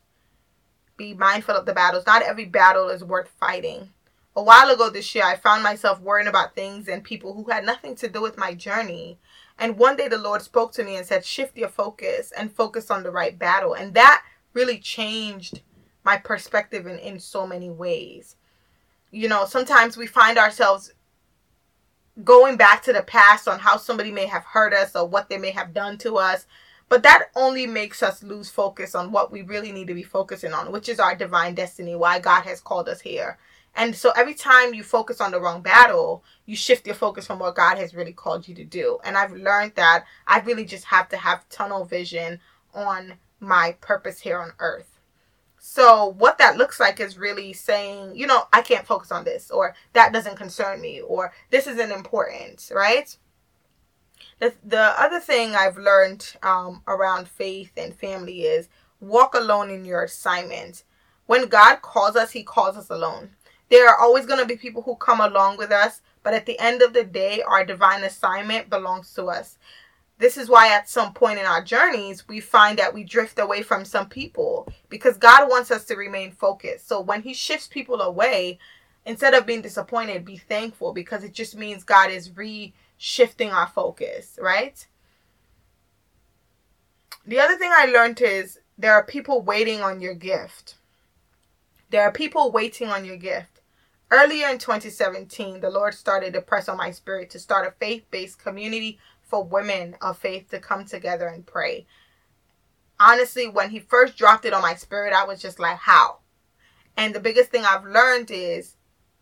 Be 0.96 1.14
mindful 1.14 1.54
of 1.54 1.66
the 1.66 1.74
battles. 1.74 2.06
Not 2.06 2.22
every 2.22 2.46
battle 2.46 2.88
is 2.88 3.04
worth 3.04 3.28
fighting 3.40 3.90
a 4.37 4.42
while 4.42 4.70
ago 4.70 4.90
this 4.90 5.14
year, 5.14 5.24
I 5.24 5.35
found 5.35 5.62
myself 5.62 5.98
worrying 6.00 6.28
about 6.28 6.54
things 6.54 6.88
and 6.88 7.02
people 7.02 7.32
who 7.32 7.50
had 7.50 7.64
nothing 7.64 7.96
to 7.96 8.09
do 8.09 8.20
with 8.20 8.37
my 8.37 8.52
journey. 8.52 9.18
And 9.59 9.78
one 9.78 9.96
day 9.96 10.09
the 10.09 10.18
Lord 10.18 10.42
spoke 10.42 10.72
to 10.72 10.85
me 10.85 10.96
and 10.96 11.06
said, 11.06 11.24
Shift 11.24 11.56
your 11.56 11.70
focus 11.70 12.32
and 12.37 12.52
focus 12.52 12.90
on 12.90 13.02
the 13.02 13.11
right 13.11 13.37
battle. 13.37 13.72
And 13.72 13.94
that 13.94 14.22
really 14.52 14.78
changed 14.78 15.62
my 16.04 16.18
perspective 16.18 16.87
in, 16.87 16.98
in 16.98 17.18
so 17.18 17.46
many 17.46 17.70
ways. 17.70 18.37
You 19.11 19.28
know, 19.28 19.46
sometimes 19.46 19.96
we 19.96 20.06
find 20.06 20.37
ourselves 20.37 20.92
going 22.22 22.59
back 22.59 22.82
to 22.82 22.92
the 22.92 23.02
past 23.02 23.48
on 23.48 23.59
how 23.59 23.78
somebody 23.78 24.12
may 24.12 24.26
have 24.26 24.44
hurt 24.44 24.74
us 24.74 24.94
or 24.94 25.09
what 25.09 25.30
they 25.30 25.38
may 25.38 25.50
have 25.50 25.72
done 25.72 25.96
to 25.98 26.16
us. 26.16 26.46
But 26.88 27.03
that 27.03 27.31
only 27.35 27.66
makes 27.66 28.03
us 28.03 28.22
lose 28.22 28.49
focus 28.49 28.94
on 28.94 29.11
what 29.11 29.33
we 29.33 29.42
really 29.42 29.72
need 29.72 29.88
to 29.88 29.94
be 29.94 30.05
focusing 30.05 30.53
on, 30.53 30.70
which 30.70 30.88
is 30.88 31.01
our 31.01 31.16
divine 31.16 31.55
destiny, 31.55 31.96
why 31.96 32.20
God 32.20 32.42
has 32.42 32.61
called 32.61 32.88
us 32.88 33.01
here. 33.01 33.38
And 33.75 33.94
so 33.94 34.11
every 34.16 34.35
time 34.35 34.72
you 34.72 34.83
focus 34.83 35.20
on 35.20 35.33
the 35.33 35.40
wrong 35.40 35.61
battle, 35.61 36.25
you 36.46 36.57
shift 36.57 36.87
your 36.87 36.94
focus 36.94 37.27
from 37.27 37.38
what 37.38 37.57
God 37.57 37.77
has 37.77 37.94
really 37.94 38.12
called 38.12 38.49
you 38.49 38.55
to 38.55 38.64
do. 38.64 38.99
And 39.05 39.18
I've 39.18 39.33
learned 39.33 39.72
that 39.75 40.05
I 40.27 40.40
really 40.40 40.64
just 40.64 40.85
have 40.87 41.09
to 41.11 41.16
have 41.16 41.49
tunnel 41.51 41.85
vision 41.85 42.40
on 42.72 43.14
my 43.38 43.77
purpose 43.81 44.20
here 44.20 44.38
on 44.38 44.53
earth. 44.61 44.99
So 45.59 46.14
what 46.18 46.38
that 46.38 46.57
looks 46.57 46.79
like 46.79 47.01
is 47.01 47.18
really 47.18 47.53
saying, 47.53 48.14
you 48.14 48.27
know, 48.27 48.44
I 48.53 48.62
can't 48.62 48.87
focus 48.87 49.11
on 49.11 49.25
this 49.25 49.51
or 49.51 49.75
that 49.92 50.12
doesn't 50.12 50.37
concern 50.37 50.81
me 50.81 51.01
or 51.01 51.35
this 51.51 51.66
isn't 51.66 51.92
important, 51.92 52.70
right? 52.72 53.14
The, 54.38 54.55
the 54.62 55.01
other 55.01 55.18
thing 55.18 55.55
I've 55.55 55.79
learned 55.79 56.37
um, 56.42 56.83
around 56.87 57.27
faith 57.29 57.72
and 57.77 57.94
family 57.94 58.42
is 58.42 58.68
walk 59.01 59.35
alone 59.35 59.70
in 59.70 59.85
your 59.85 60.05
assignment. 60.05 60.85
When 61.27 61.49
God 61.49 61.81
calls 61.83 62.16
us, 62.16 62.33
he 62.33 62.42
calls 62.42 62.77
us 62.77 62.90
alone. 62.90 63.31
There 63.70 63.88
are 63.88 63.99
always 63.99 64.27
going 64.27 64.38
to 64.38 64.46
be 64.46 64.57
people 64.57 64.83
who 64.83 64.94
come 64.96 65.20
along 65.20 65.57
with 65.57 65.72
us, 65.72 66.03
but 66.22 66.35
at 66.35 66.46
the 66.46 66.59
end 66.59 66.83
of 66.83 66.92
the 66.92 67.03
day, 67.03 67.42
our 67.42 67.64
divine 67.64 68.05
assignment 68.05 68.68
belongs 68.70 69.12
to 69.14 69.25
us. 69.27 69.59
This 70.18 70.37
is 70.37 70.49
why, 70.49 70.72
at 70.72 70.88
some 70.88 71.12
point 71.12 71.38
in 71.38 71.46
our 71.46 71.62
journeys, 71.62 72.27
we 72.29 72.40
find 72.40 72.79
that 72.79 72.94
we 72.94 73.05
drift 73.05 73.38
away 73.38 73.62
from 73.62 73.85
some 73.85 74.09
people 74.09 74.68
because 74.88 75.18
God 75.18 75.49
wants 75.49 75.70
us 75.70 75.85
to 75.87 75.96
remain 75.96 76.31
focused. 76.31 76.88
So, 76.88 77.01
when 77.01 77.22
He 77.22 77.35
shifts 77.35 77.66
people 77.66 78.01
away, 78.01 78.59
instead 79.05 79.35
of 79.35 79.44
being 79.44 79.61
disappointed, 79.61 80.25
be 80.25 80.38
thankful 80.38 80.92
because 80.92 81.22
it 81.22 81.35
just 81.35 81.57
means 81.57 81.85
God 81.85 82.11
is 82.11 82.35
re 82.35 82.72
shifting 82.96 83.50
our 83.50 83.66
focus, 83.66 84.38
right? 84.40 84.87
The 87.26 87.40
other 87.40 87.56
thing 87.56 87.70
I 87.74 87.87
learned 87.87 88.20
is 88.20 88.61
there 88.78 88.94
are 88.94 89.04
people 89.04 89.42
waiting 89.42 89.80
on 89.80 90.00
your 90.00 90.14
gift. 90.14 90.76
There 91.90 92.02
are 92.02 92.12
people 92.12 92.52
waiting 92.52 92.88
on 92.88 93.04
your 93.04 93.16
gift. 93.16 93.61
Earlier 94.11 94.48
in 94.48 94.59
2017, 94.59 95.61
the 95.61 95.70
Lord 95.70 95.94
started 95.94 96.32
to 96.35 96.40
press 96.40 96.68
on 96.68 96.76
my 96.76 96.92
spirit 96.92 97.30
to 97.30 97.40
start 97.40 97.66
a 97.66 97.72
faith 97.72 98.04
based 98.11 98.38
community 98.38 98.98
for 99.22 99.42
women 99.42 99.96
of 100.00 100.18
faith 100.18 100.50
to 100.50 100.61
come 100.61 100.85
together 100.85 101.26
and 101.26 101.44
pray. 101.44 101.87
Honestly, 103.00 103.48
when 103.48 103.70
He 103.70 103.80
first 103.80 104.16
dropped 104.16 104.44
it 104.44 104.52
on 104.52 104.62
my 104.62 104.74
spirit, 104.74 105.12
I 105.12 105.24
was 105.24 105.42
just 105.42 105.59
like, 105.59 105.78
how? 105.78 106.18
And 106.96 107.14
the 107.14 107.20
biggest 107.20 107.50
thing 107.50 107.64
I've 107.64 107.85
learned 107.85 108.30
is 108.30 108.75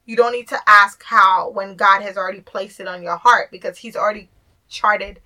you 0.06 0.16
don't 0.16 0.32
need 0.32 0.48
to 0.48 0.58
ask 0.66 1.02
how 1.02 1.50
when 1.50 1.76
God 1.76 2.02
has 2.02 2.16
already 2.16 2.40
placed 2.40 2.80
it 2.80 2.88
on 2.88 3.02
your 3.02 3.16
heart 3.16 3.50
because 3.50 3.78
He's 3.78 3.96
already 3.96 4.28
charted 4.68 5.20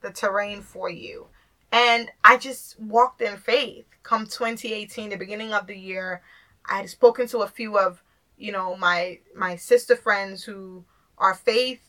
the 0.00 0.10
terrain 0.10 0.62
for 0.62 0.90
you. 0.90 1.26
And 1.72 2.10
I 2.24 2.36
just 2.36 2.80
walked 2.80 3.20
in 3.22 3.36
faith. 3.36 3.86
Come 4.02 4.24
2018, 4.24 5.10
the 5.10 5.16
beginning 5.16 5.52
of 5.52 5.66
the 5.66 5.76
year, 5.76 6.22
I 6.64 6.78
had 6.78 6.90
spoken 6.90 7.28
to 7.28 7.38
a 7.38 7.48
few 7.48 7.78
of 7.78 8.02
you 8.36 8.52
know 8.52 8.76
my 8.76 9.18
my 9.34 9.56
sister 9.56 9.94
friends 9.94 10.42
who 10.44 10.84
are 11.18 11.34
faith 11.34 11.80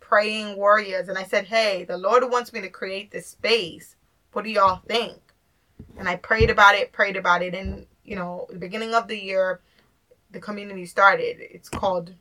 praying 0.00 0.56
warriors 0.56 1.08
and 1.08 1.18
I 1.18 1.24
said, 1.24 1.46
"Hey, 1.46 1.84
the 1.84 1.98
Lord 1.98 2.22
wants 2.30 2.52
me 2.52 2.60
to 2.60 2.68
create 2.68 3.10
this 3.10 3.26
space. 3.26 3.96
What 4.32 4.44
do 4.44 4.50
y'all 4.50 4.82
think?" 4.86 5.20
And 5.98 6.08
I 6.08 6.16
prayed 6.16 6.50
about 6.50 6.76
it, 6.76 6.92
prayed 6.92 7.16
about 7.16 7.42
it 7.42 7.54
and 7.54 7.86
you 8.04 8.16
know, 8.16 8.46
the 8.50 8.58
beginning 8.58 8.94
of 8.94 9.08
the 9.08 9.18
year 9.18 9.60
the 10.34 10.40
community 10.40 10.84
started. 10.84 11.36
It's 11.40 11.70
called 11.70 12.12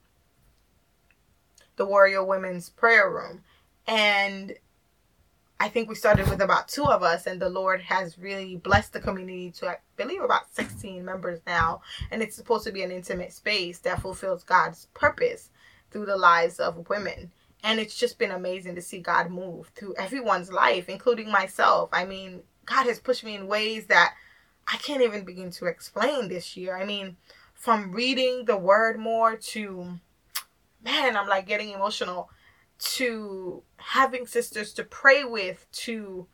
the 1.76 1.86
Warrior 1.86 2.24
Women's 2.24 2.70
Prayer 2.70 3.12
Room. 3.12 3.44
And 3.88 4.54
I 5.60 5.68
think 5.68 5.90
we 5.90 5.96
started 5.96 6.30
with 6.30 6.42
about 6.42 6.68
two 6.68 6.86
of 6.86 7.04
us, 7.04 7.26
and 7.26 7.42
the 7.42 7.50
Lord 7.50 7.82
has 7.82 8.18
really 8.18 8.56
blessed 8.58 8.94
the 8.94 9.00
community 9.00 9.52
to, 9.52 9.68
I 9.68 9.78
believe, 9.98 10.22
about 10.22 10.54
16 10.54 11.04
members 11.04 11.40
now. 11.48 11.82
And 12.12 12.22
it's 12.22 12.36
supposed 12.36 12.66
to 12.66 12.72
be 12.72 12.84
an 12.84 12.92
intimate 12.92 13.34
space 13.34 13.80
that 13.80 14.02
fulfills 14.02 14.44
God's 14.44 14.88
purpose 14.94 15.50
through 15.92 16.06
the 16.06 16.18
lives 16.18 16.60
of 16.60 16.90
women. 16.90 17.32
And 17.64 17.80
it's 17.80 17.98
just 17.98 18.20
been 18.20 18.32
amazing 18.32 18.76
to 18.76 18.82
see 18.82 19.00
God 19.00 19.32
move 19.32 19.72
through 19.74 19.96
everyone's 19.96 20.52
life, 20.52 20.90
including 20.90 21.32
myself. 21.32 21.90
I 21.94 22.06
mean, 22.06 22.44
God 22.66 22.86
has 22.86 23.00
pushed 23.00 23.24
me 23.24 23.36
in 23.36 23.48
ways 23.48 23.88
that 23.88 24.14
I 24.68 24.78
can't 24.78 25.02
even 25.02 25.24
begin 25.24 25.50
to 25.52 25.66
explain 25.66 26.28
this 26.28 26.56
year. 26.56 26.78
I 26.78 26.86
mean, 26.86 27.18
from 27.64 27.94
reading 27.94 28.44
the 28.44 28.58
word 28.58 29.00
more 29.00 29.38
to, 29.38 29.98
man, 30.84 31.16
I'm 31.16 31.30
like 31.30 31.48
getting 31.48 31.70
emotional 31.70 32.30
to 32.78 33.64
having 33.78 34.28
sisters 34.28 34.74
to 34.74 34.84
pray 34.84 35.24
with 35.24 35.66
to 35.72 36.28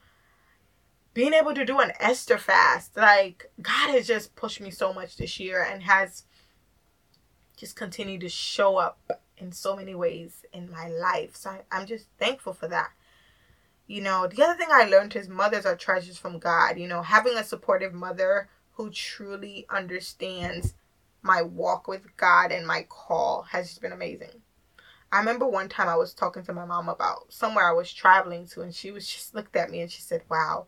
being 1.13 1.35
able 1.35 1.53
to 1.53 1.63
do 1.63 1.81
an 1.81 1.91
Esther 1.99 2.39
fast. 2.39 2.97
Like 2.97 3.51
God 3.61 3.91
has 3.91 4.07
just 4.07 4.35
pushed 4.35 4.59
me 4.59 4.71
so 4.71 4.91
much 4.91 5.17
this 5.17 5.39
year 5.39 5.61
and 5.61 5.83
has 5.83 6.23
just 7.55 7.75
continued 7.75 8.21
to 8.21 8.29
show 8.29 8.77
up 8.77 9.21
in 9.37 9.51
so 9.51 9.75
many 9.75 9.93
ways 9.93 10.43
in 10.51 10.71
my 10.71 10.87
life. 10.87 11.35
So 11.35 11.51
I, 11.51 11.61
I'm 11.71 11.85
just 11.85 12.07
thankful 12.17 12.53
for 12.53 12.67
that. 12.69 12.89
You 13.85 14.01
know, 14.01 14.25
the 14.25 14.41
other 14.41 14.57
thing 14.57 14.69
I 14.71 14.85
learned 14.85 15.15
is 15.15 15.29
mothers 15.29 15.67
are 15.67 15.75
treasures 15.75 16.17
from 16.17 16.39
God. 16.39 16.79
You 16.79 16.87
know, 16.87 17.03
having 17.03 17.37
a 17.37 17.43
supportive 17.43 17.93
mother 17.93 18.49
who 18.71 18.89
truly 18.89 19.67
understands 19.69 20.73
my 21.21 21.41
walk 21.41 21.87
with 21.87 22.15
God 22.17 22.51
and 22.51 22.65
my 22.65 22.85
call 22.89 23.43
has 23.43 23.67
just 23.67 23.81
been 23.81 23.91
amazing. 23.91 24.41
I 25.11 25.19
remember 25.19 25.47
one 25.47 25.69
time 25.69 25.89
I 25.89 25.95
was 25.95 26.13
talking 26.13 26.43
to 26.43 26.53
my 26.53 26.65
mom 26.65 26.87
about 26.87 27.33
somewhere 27.33 27.67
I 27.67 27.73
was 27.73 27.91
traveling 27.91 28.45
to, 28.47 28.61
and 28.61 28.73
she 28.73 28.91
was 28.91 29.07
just 29.07 29.33
looked 29.33 29.55
at 29.55 29.71
me 29.71 29.81
and 29.81 29.91
she 29.91 30.01
said, 30.01 30.21
Wow, 30.29 30.67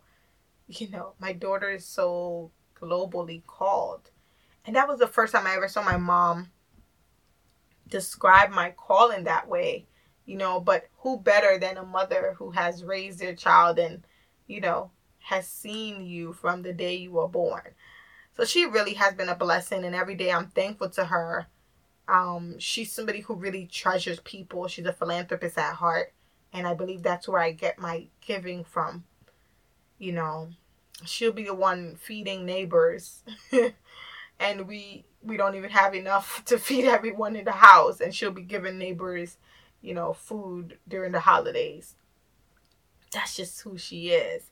you 0.66 0.90
know, 0.90 1.14
my 1.20 1.32
daughter 1.32 1.70
is 1.70 1.86
so 1.86 2.50
globally 2.80 3.44
called. 3.46 4.10
And 4.66 4.76
that 4.76 4.88
was 4.88 4.98
the 4.98 5.06
first 5.06 5.32
time 5.32 5.46
I 5.46 5.54
ever 5.54 5.68
saw 5.68 5.82
my 5.82 5.96
mom 5.96 6.50
describe 7.88 8.50
my 8.50 8.70
call 8.70 9.10
in 9.10 9.24
that 9.24 9.48
way, 9.48 9.86
you 10.24 10.36
know. 10.36 10.60
But 10.60 10.88
who 10.98 11.18
better 11.18 11.58
than 11.58 11.76
a 11.76 11.84
mother 11.84 12.34
who 12.38 12.50
has 12.52 12.84
raised 12.84 13.18
their 13.18 13.34
child 13.34 13.78
and, 13.78 14.04
you 14.46 14.60
know, 14.60 14.90
has 15.18 15.46
seen 15.46 16.04
you 16.04 16.32
from 16.32 16.62
the 16.62 16.72
day 16.72 16.96
you 16.96 17.12
were 17.12 17.28
born. 17.28 17.74
So 18.36 18.44
she 18.44 18.64
really 18.64 18.94
has 18.94 19.14
been 19.14 19.28
a 19.28 19.34
blessing, 19.34 19.84
and 19.84 19.94
every 19.94 20.14
day 20.14 20.32
I'm 20.32 20.48
thankful 20.48 20.88
to 20.90 21.04
her. 21.06 21.48
Um, 22.08 22.58
she's 22.58 22.92
somebody 22.92 23.20
who 23.20 23.34
really 23.34 23.66
treasures 23.66 24.20
people. 24.20 24.66
She's 24.68 24.86
a 24.86 24.92
philanthropist 24.92 25.58
at 25.58 25.74
heart, 25.74 26.12
and 26.52 26.66
I 26.66 26.74
believe 26.74 27.02
that's 27.02 27.28
where 27.28 27.40
I 27.40 27.52
get 27.52 27.78
my 27.78 28.08
giving 28.20 28.64
from. 28.64 29.04
You 29.98 30.12
know, 30.12 30.48
she'll 31.04 31.32
be 31.32 31.44
the 31.44 31.54
one 31.54 31.96
feeding 31.96 32.46
neighbors, 32.46 33.22
and 34.40 34.66
we 34.66 35.04
we 35.22 35.36
don't 35.36 35.54
even 35.54 35.70
have 35.70 35.94
enough 35.94 36.44
to 36.46 36.58
feed 36.58 36.86
everyone 36.86 37.36
in 37.36 37.44
the 37.44 37.52
house, 37.52 38.00
and 38.00 38.14
she'll 38.14 38.30
be 38.30 38.42
giving 38.42 38.78
neighbors, 38.78 39.36
you 39.82 39.94
know, 39.94 40.14
food 40.14 40.78
during 40.88 41.12
the 41.12 41.20
holidays. 41.20 41.96
That's 43.12 43.36
just 43.36 43.60
who 43.60 43.76
she 43.76 44.08
is. 44.08 44.51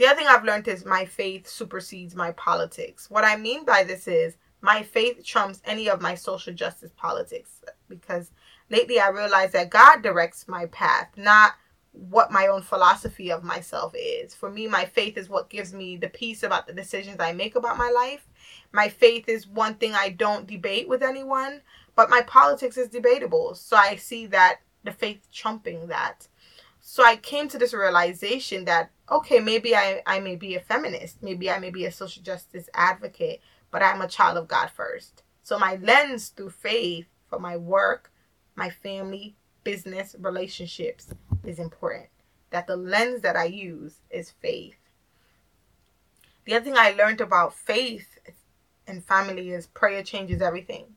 The 0.00 0.06
other 0.06 0.16
thing 0.16 0.28
I've 0.28 0.44
learned 0.44 0.66
is 0.66 0.86
my 0.86 1.04
faith 1.04 1.46
supersedes 1.46 2.16
my 2.16 2.32
politics. 2.32 3.10
What 3.10 3.22
I 3.22 3.36
mean 3.36 3.66
by 3.66 3.84
this 3.84 4.08
is 4.08 4.38
my 4.62 4.82
faith 4.82 5.22
trumps 5.22 5.60
any 5.66 5.90
of 5.90 6.00
my 6.00 6.14
social 6.14 6.54
justice 6.54 6.90
politics 6.96 7.60
because 7.86 8.30
lately 8.70 8.98
I 8.98 9.10
realized 9.10 9.52
that 9.52 9.68
God 9.68 10.00
directs 10.00 10.48
my 10.48 10.64
path, 10.64 11.10
not 11.18 11.52
what 11.92 12.32
my 12.32 12.46
own 12.46 12.62
philosophy 12.62 13.30
of 13.30 13.44
myself 13.44 13.92
is. 13.94 14.34
For 14.34 14.50
me, 14.50 14.66
my 14.66 14.86
faith 14.86 15.18
is 15.18 15.28
what 15.28 15.50
gives 15.50 15.74
me 15.74 15.98
the 15.98 16.08
peace 16.08 16.44
about 16.44 16.66
the 16.66 16.72
decisions 16.72 17.18
I 17.20 17.34
make 17.34 17.54
about 17.54 17.76
my 17.76 17.90
life. 17.90 18.26
My 18.72 18.88
faith 18.88 19.28
is 19.28 19.46
one 19.46 19.74
thing 19.74 19.92
I 19.92 20.08
don't 20.08 20.46
debate 20.46 20.88
with 20.88 21.02
anyone, 21.02 21.60
but 21.94 22.08
my 22.08 22.22
politics 22.22 22.78
is 22.78 22.88
debatable. 22.88 23.54
So 23.54 23.76
I 23.76 23.96
see 23.96 24.24
that 24.28 24.60
the 24.82 24.92
faith 24.92 25.28
trumping 25.30 25.88
that. 25.88 26.26
So 26.80 27.04
I 27.04 27.16
came 27.16 27.48
to 27.48 27.58
this 27.58 27.74
realization 27.74 28.64
that, 28.64 28.90
okay, 29.10 29.40
maybe 29.40 29.74
I, 29.74 30.02
I 30.06 30.20
may 30.20 30.36
be 30.36 30.54
a 30.54 30.60
feminist, 30.60 31.22
maybe 31.22 31.50
I 31.50 31.58
may 31.58 31.70
be 31.70 31.84
a 31.84 31.92
social 31.92 32.22
justice 32.22 32.68
advocate, 32.74 33.40
but 33.70 33.82
I'm 33.82 34.00
a 34.00 34.08
child 34.08 34.38
of 34.38 34.48
God 34.48 34.70
first. 34.70 35.22
So 35.42 35.58
my 35.58 35.76
lens 35.76 36.28
through 36.28 36.50
faith 36.50 37.06
for 37.28 37.38
my 37.38 37.56
work, 37.56 38.12
my 38.54 38.70
family, 38.70 39.36
business, 39.64 40.14
relationships 40.18 41.08
is 41.44 41.58
important. 41.58 42.08
That 42.50 42.66
the 42.66 42.76
lens 42.76 43.22
that 43.22 43.36
I 43.36 43.44
use 43.44 43.96
is 44.10 44.30
faith. 44.30 44.76
The 46.44 46.54
other 46.54 46.64
thing 46.64 46.76
I 46.76 46.92
learned 46.92 47.20
about 47.20 47.54
faith 47.54 48.18
and 48.86 49.04
family 49.04 49.50
is 49.50 49.66
prayer 49.68 50.02
changes 50.02 50.42
everything 50.42 50.94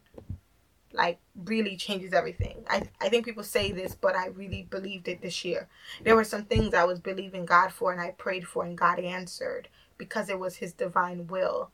like 0.93 1.19
really 1.35 1.75
changes 1.75 2.13
everything. 2.13 2.63
I, 2.69 2.83
I 3.01 3.09
think 3.09 3.25
people 3.25 3.43
say 3.43 3.71
this, 3.71 3.95
but 3.95 4.15
I 4.15 4.27
really 4.27 4.67
believed 4.69 5.07
it 5.07 5.21
this 5.21 5.43
year. 5.43 5.67
There 6.03 6.15
were 6.15 6.23
some 6.23 6.45
things 6.45 6.73
I 6.73 6.83
was 6.85 6.99
believing 6.99 7.45
God 7.45 7.71
for 7.71 7.91
and 7.91 7.99
I 7.99 8.11
prayed 8.11 8.47
for 8.47 8.63
and 8.63 8.77
God 8.77 8.99
answered 8.99 9.69
because 9.97 10.29
it 10.29 10.39
was 10.39 10.57
his 10.57 10.73
divine 10.73 11.27
will. 11.27 11.71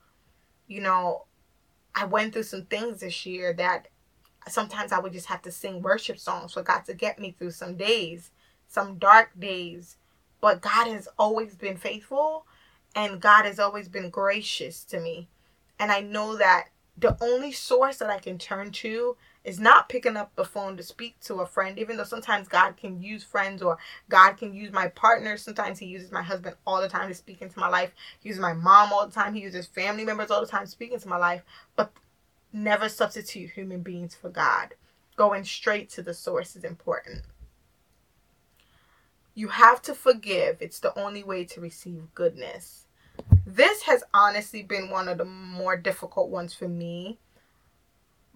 You 0.67 0.81
know, 0.81 1.25
I 1.93 2.05
went 2.05 2.33
through 2.33 2.43
some 2.43 2.65
things 2.65 3.01
this 3.01 3.25
year 3.25 3.53
that 3.53 3.87
sometimes 4.47 4.91
I 4.91 4.99
would 4.99 5.13
just 5.13 5.27
have 5.27 5.41
to 5.43 5.51
sing 5.51 5.81
worship 5.81 6.17
songs 6.17 6.53
for 6.53 6.63
God 6.63 6.85
to 6.85 6.93
get 6.93 7.19
me 7.19 7.35
through 7.37 7.51
some 7.51 7.75
days, 7.75 8.31
some 8.67 8.97
dark 8.97 9.31
days. 9.37 9.97
But 10.41 10.61
God 10.61 10.87
has 10.87 11.09
always 11.17 11.55
been 11.55 11.75
faithful 11.75 12.45
and 12.95 13.19
God 13.19 13.45
has 13.45 13.59
always 13.59 13.89
been 13.89 14.09
gracious 14.09 14.83
to 14.85 14.99
me. 14.99 15.27
And 15.77 15.91
I 15.91 16.01
know 16.01 16.37
that 16.37 16.69
the 16.99 17.17
only 17.21 17.51
source 17.51 17.97
that 17.97 18.09
I 18.09 18.19
can 18.19 18.37
turn 18.37 18.71
to 18.71 19.15
is 19.43 19.59
not 19.59 19.87
picking 19.87 20.17
up 20.17 20.35
the 20.35 20.43
phone 20.43 20.75
to 20.77 20.83
speak 20.83 21.19
to 21.21 21.35
a 21.35 21.45
friend, 21.45 21.79
even 21.79 21.95
though 21.95 22.03
sometimes 22.03 22.47
God 22.47 22.75
can 22.75 23.01
use 23.01 23.23
friends 23.23 23.61
or 23.61 23.77
God 24.09 24.33
can 24.33 24.53
use 24.53 24.71
my 24.71 24.89
partner. 24.89 25.37
Sometimes 25.37 25.79
He 25.79 25.85
uses 25.85 26.11
my 26.11 26.21
husband 26.21 26.55
all 26.67 26.81
the 26.81 26.89
time 26.89 27.07
to 27.07 27.15
speak 27.15 27.41
into 27.41 27.59
my 27.59 27.69
life. 27.69 27.91
He 28.19 28.29
uses 28.29 28.41
my 28.41 28.53
mom 28.53 28.91
all 28.91 29.07
the 29.07 29.13
time. 29.13 29.33
He 29.33 29.41
uses 29.41 29.65
family 29.65 30.03
members 30.03 30.29
all 30.29 30.41
the 30.41 30.47
time 30.47 30.65
speaking 30.65 30.99
to 30.99 31.07
my 31.07 31.17
life. 31.17 31.43
But 31.75 31.93
never 32.51 32.89
substitute 32.89 33.51
human 33.51 33.81
beings 33.81 34.15
for 34.15 34.29
God. 34.29 34.73
Going 35.15 35.45
straight 35.45 35.89
to 35.91 36.01
the 36.01 36.13
source 36.13 36.55
is 36.55 36.63
important. 36.63 37.21
You 39.35 39.49
have 39.49 39.81
to 39.83 39.95
forgive. 39.95 40.57
It's 40.59 40.79
the 40.79 40.97
only 40.99 41.23
way 41.23 41.45
to 41.45 41.61
receive 41.61 42.13
goodness. 42.13 42.87
This 43.45 43.83
has 43.83 44.03
honestly 44.13 44.63
been 44.63 44.89
one 44.89 45.07
of 45.07 45.17
the 45.17 45.25
more 45.25 45.75
difficult 45.75 46.29
ones 46.29 46.53
for 46.53 46.67
me. 46.67 47.17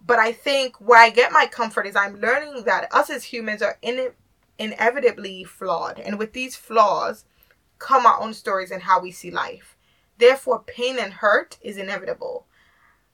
But 0.06 0.18
I 0.18 0.32
think 0.32 0.76
where 0.80 1.00
I 1.00 1.10
get 1.10 1.32
my 1.32 1.46
comfort 1.46 1.86
is 1.86 1.96
I'm 1.96 2.20
learning 2.20 2.64
that 2.64 2.92
us 2.92 3.08
as 3.08 3.24
humans 3.24 3.62
are 3.62 3.78
in, 3.80 4.10
inevitably 4.58 5.44
flawed. 5.44 5.98
And 5.98 6.18
with 6.18 6.32
these 6.32 6.56
flaws 6.56 7.24
come 7.78 8.06
our 8.06 8.20
own 8.20 8.34
stories 8.34 8.70
and 8.70 8.82
how 8.82 9.00
we 9.00 9.10
see 9.10 9.30
life. 9.30 9.76
Therefore, 10.18 10.62
pain 10.66 10.98
and 10.98 11.12
hurt 11.12 11.58
is 11.60 11.76
inevitable. 11.76 12.46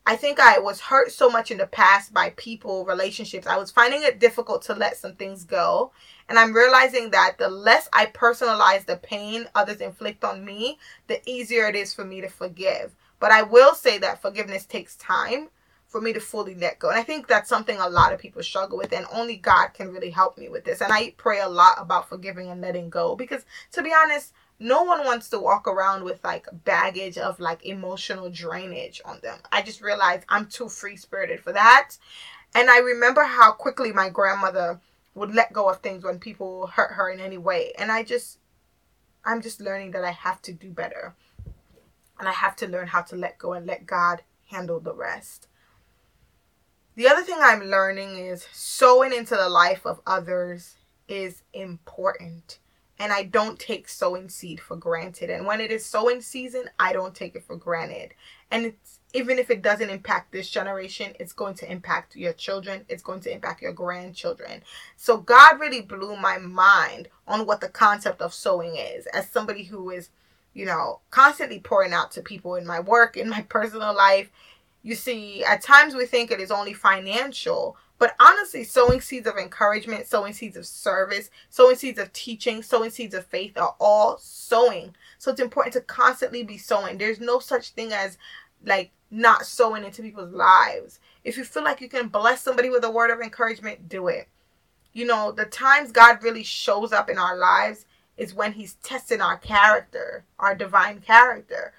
I 0.06 0.16
think 0.16 0.40
I 0.40 0.58
was 0.58 0.80
hurt 0.80 1.12
so 1.12 1.28
much 1.28 1.50
in 1.50 1.58
the 1.58 1.66
past 1.66 2.12
by 2.12 2.30
people, 2.36 2.84
relationships. 2.84 3.46
I 3.46 3.58
was 3.58 3.70
finding 3.70 4.02
it 4.02 4.18
difficult 4.18 4.62
to 4.62 4.74
let 4.74 4.96
some 4.96 5.14
things 5.14 5.44
go. 5.44 5.92
And 6.28 6.38
I'm 6.38 6.54
realizing 6.54 7.10
that 7.10 7.36
the 7.38 7.48
less 7.48 7.88
I 7.92 8.06
personalize 8.06 8.86
the 8.86 8.96
pain 8.96 9.46
others 9.54 9.80
inflict 9.80 10.24
on 10.24 10.44
me, 10.44 10.78
the 11.06 11.20
easier 11.28 11.66
it 11.66 11.76
is 11.76 11.92
for 11.92 12.04
me 12.04 12.20
to 12.22 12.28
forgive. 12.28 12.94
But 13.18 13.30
I 13.30 13.42
will 13.42 13.74
say 13.74 13.98
that 13.98 14.22
forgiveness 14.22 14.64
takes 14.64 14.96
time 14.96 15.48
for 15.86 16.00
me 16.00 16.12
to 16.12 16.20
fully 16.20 16.54
let 16.54 16.78
go. 16.78 16.88
And 16.88 16.98
I 16.98 17.02
think 17.02 17.26
that's 17.26 17.48
something 17.48 17.76
a 17.76 17.88
lot 17.88 18.12
of 18.12 18.20
people 18.20 18.42
struggle 18.42 18.78
with, 18.78 18.92
and 18.92 19.06
only 19.12 19.36
God 19.36 19.68
can 19.74 19.92
really 19.92 20.10
help 20.10 20.38
me 20.38 20.48
with 20.48 20.64
this. 20.64 20.80
And 20.80 20.92
I 20.92 21.14
pray 21.16 21.40
a 21.40 21.48
lot 21.48 21.74
about 21.78 22.08
forgiving 22.08 22.48
and 22.48 22.60
letting 22.60 22.90
go 22.90 23.16
because, 23.16 23.44
to 23.72 23.82
be 23.82 23.92
honest, 23.92 24.32
no 24.60 24.82
one 24.82 25.04
wants 25.06 25.30
to 25.30 25.40
walk 25.40 25.66
around 25.66 26.04
with 26.04 26.22
like 26.22 26.46
baggage 26.64 27.16
of 27.16 27.40
like 27.40 27.64
emotional 27.64 28.28
drainage 28.30 29.00
on 29.06 29.18
them. 29.22 29.38
I 29.50 29.62
just 29.62 29.80
realized 29.80 30.26
I'm 30.28 30.46
too 30.46 30.68
free 30.68 30.96
spirited 30.96 31.40
for 31.40 31.52
that. 31.52 31.96
And 32.54 32.68
I 32.68 32.78
remember 32.78 33.24
how 33.24 33.52
quickly 33.52 33.90
my 33.90 34.10
grandmother 34.10 34.80
would 35.14 35.34
let 35.34 35.54
go 35.54 35.68
of 35.70 35.78
things 35.78 36.04
when 36.04 36.18
people 36.18 36.66
hurt 36.66 36.92
her 36.92 37.08
in 37.10 37.20
any 37.20 37.38
way. 37.38 37.72
And 37.78 37.90
I 37.90 38.02
just, 38.02 38.38
I'm 39.24 39.40
just 39.40 39.60
learning 39.62 39.92
that 39.92 40.04
I 40.04 40.10
have 40.10 40.42
to 40.42 40.52
do 40.52 40.70
better. 40.70 41.14
And 42.18 42.28
I 42.28 42.32
have 42.32 42.54
to 42.56 42.66
learn 42.66 42.88
how 42.88 43.00
to 43.02 43.16
let 43.16 43.38
go 43.38 43.54
and 43.54 43.66
let 43.66 43.86
God 43.86 44.22
handle 44.50 44.78
the 44.78 44.94
rest. 44.94 45.48
The 46.96 47.08
other 47.08 47.22
thing 47.22 47.38
I'm 47.40 47.64
learning 47.64 48.18
is 48.18 48.46
sowing 48.52 49.14
into 49.14 49.36
the 49.36 49.48
life 49.48 49.86
of 49.86 50.00
others 50.06 50.76
is 51.08 51.42
important 51.54 52.59
and 53.00 53.14
I 53.14 53.22
don't 53.22 53.58
take 53.58 53.88
sowing 53.88 54.28
seed 54.28 54.60
for 54.60 54.76
granted. 54.76 55.30
And 55.30 55.46
when 55.46 55.58
it 55.62 55.72
is 55.72 55.86
sowing 55.86 56.20
season, 56.20 56.64
I 56.78 56.92
don't 56.92 57.14
take 57.14 57.34
it 57.34 57.42
for 57.42 57.56
granted. 57.56 58.12
And 58.50 58.66
it's 58.66 59.00
even 59.14 59.38
if 59.38 59.50
it 59.50 59.62
doesn't 59.62 59.88
impact 59.88 60.30
this 60.30 60.50
generation, 60.50 61.14
it's 61.18 61.32
going 61.32 61.54
to 61.54 61.72
impact 61.72 62.14
your 62.14 62.34
children, 62.34 62.84
it's 62.90 63.02
going 63.02 63.20
to 63.20 63.32
impact 63.32 63.62
your 63.62 63.72
grandchildren. 63.72 64.62
So 64.96 65.16
God 65.16 65.58
really 65.58 65.80
blew 65.80 66.14
my 66.14 66.36
mind 66.36 67.08
on 67.26 67.46
what 67.46 67.62
the 67.62 67.68
concept 67.70 68.20
of 68.20 68.34
sowing 68.34 68.76
is. 68.76 69.06
As 69.06 69.30
somebody 69.30 69.64
who 69.64 69.88
is, 69.90 70.10
you 70.52 70.66
know, 70.66 71.00
constantly 71.10 71.58
pouring 71.58 71.94
out 71.94 72.10
to 72.12 72.20
people 72.20 72.54
in 72.54 72.66
my 72.66 72.80
work, 72.80 73.16
in 73.16 73.30
my 73.30 73.40
personal 73.48 73.96
life, 73.96 74.30
you 74.82 74.94
see, 74.94 75.42
at 75.42 75.62
times 75.62 75.94
we 75.94 76.04
think 76.04 76.30
it 76.30 76.40
is 76.40 76.50
only 76.50 76.74
financial, 76.74 77.78
but 78.00 78.16
honestly, 78.18 78.64
sowing 78.64 79.02
seeds 79.02 79.26
of 79.26 79.36
encouragement, 79.36 80.06
sowing 80.06 80.32
seeds 80.32 80.56
of 80.56 80.64
service, 80.64 81.28
sowing 81.50 81.76
seeds 81.76 81.98
of 81.98 82.10
teaching, 82.14 82.62
sowing 82.62 82.88
seeds 82.88 83.14
of 83.14 83.26
faith 83.26 83.58
are 83.58 83.76
all 83.78 84.16
sowing. 84.16 84.96
So 85.18 85.30
it's 85.30 85.40
important 85.40 85.74
to 85.74 85.82
constantly 85.82 86.42
be 86.42 86.56
sowing. 86.56 86.96
There's 86.96 87.20
no 87.20 87.40
such 87.40 87.72
thing 87.72 87.92
as 87.92 88.16
like 88.64 88.92
not 89.10 89.44
sowing 89.44 89.84
into 89.84 90.00
people's 90.00 90.32
lives. 90.32 90.98
If 91.24 91.36
you 91.36 91.44
feel 91.44 91.62
like 91.62 91.82
you 91.82 91.90
can 91.90 92.08
bless 92.08 92.40
somebody 92.40 92.70
with 92.70 92.84
a 92.84 92.90
word 92.90 93.10
of 93.10 93.20
encouragement, 93.20 93.86
do 93.86 94.08
it. 94.08 94.28
You 94.94 95.04
know, 95.04 95.30
the 95.30 95.44
times 95.44 95.92
God 95.92 96.22
really 96.22 96.42
shows 96.42 96.94
up 96.94 97.10
in 97.10 97.18
our 97.18 97.36
lives 97.36 97.84
is 98.16 98.32
when 98.32 98.52
He's 98.52 98.76
testing 98.76 99.20
our 99.20 99.36
character, 99.36 100.24
our 100.38 100.54
divine 100.54 101.00
character 101.02 101.74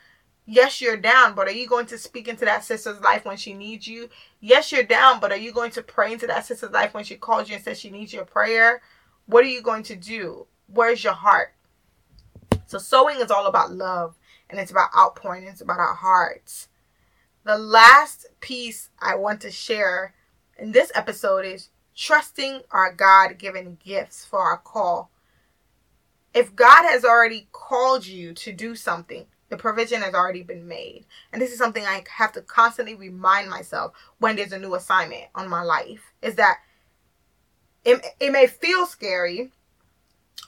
yes, 0.46 0.82
you're 0.82 0.98
down, 0.98 1.36
but 1.36 1.48
are 1.48 1.54
you 1.54 1.68
going 1.68 1.86
to 1.88 1.98
speak 1.98 2.28
into 2.28 2.46
that 2.46 2.64
sister's 2.64 3.00
life 3.02 3.26
when 3.26 3.38
she 3.38 3.54
needs 3.54 3.88
you? 3.88 4.10
Yes, 4.40 4.72
you're 4.72 4.84
down, 4.84 5.20
but 5.20 5.32
are 5.32 5.38
you 5.38 5.52
going 5.52 5.72
to 5.72 5.82
pray 5.82 6.14
into 6.14 6.28
that 6.28 6.46
sister's 6.46 6.72
life 6.72 6.94
when 6.94 7.04
she 7.04 7.16
calls 7.16 7.50
you 7.50 7.56
and 7.56 7.64
says 7.64 7.80
she 7.80 7.90
needs 7.90 8.14
your 8.14 8.26
prayer? 8.26 8.82
What 9.26 9.44
are 9.44 9.50
you 9.50 9.62
going 9.62 9.84
to 9.84 9.96
do? 9.96 10.48
Where's 10.68 11.04
your 11.04 11.14
heart? 11.14 11.54
So, 12.66 12.78
sowing 12.78 13.20
is 13.20 13.32
all 13.32 13.48
about 13.48 13.74
love 13.74 14.16
and 14.50 14.60
it's 14.60 14.72
about 14.72 14.90
outpouring, 14.98 15.44
it's 15.44 15.62
about 15.62 15.80
our 15.80 15.96
hearts. 15.96 16.70
The 17.44 17.58
last 17.58 18.28
piece 18.40 18.90
I 19.00 19.16
want 19.16 19.42
to 19.42 19.52
share 19.52 20.14
in 20.58 20.72
this 20.72 20.92
episode 20.94 21.46
is 21.46 21.70
trusting 21.96 22.62
our 22.72 22.94
God 22.94 23.38
given 23.38 23.78
gifts 23.84 24.24
for 24.24 24.40
our 24.40 24.58
call. 24.58 25.10
If 26.34 26.56
God 26.56 26.84
has 26.84 27.04
already 27.04 27.48
called 27.52 28.06
you 28.06 28.34
to 28.36 28.54
do 28.54 28.76
something, 28.76 29.26
the 29.52 29.58
provision 29.58 30.02
has 30.02 30.16
already 30.16 30.42
been 30.42 30.66
made. 30.68 31.06
And 31.32 31.42
this 31.42 31.52
is 31.52 31.58
something 31.58 31.86
I 31.86 32.04
have 32.16 32.32
to 32.32 32.42
constantly 32.42 32.96
remind 32.96 33.50
myself 33.50 33.92
when 34.18 34.38
there's 34.38 34.54
a 34.54 34.58
new 34.58 34.74
assignment 34.76 35.26
on 35.36 35.50
my 35.50 35.62
life 35.62 36.14
is 36.22 36.36
that 36.36 36.60
it, 37.84 38.04
it 38.20 38.32
may 38.32 38.48
feel 38.48 38.86
scary, 38.86 39.52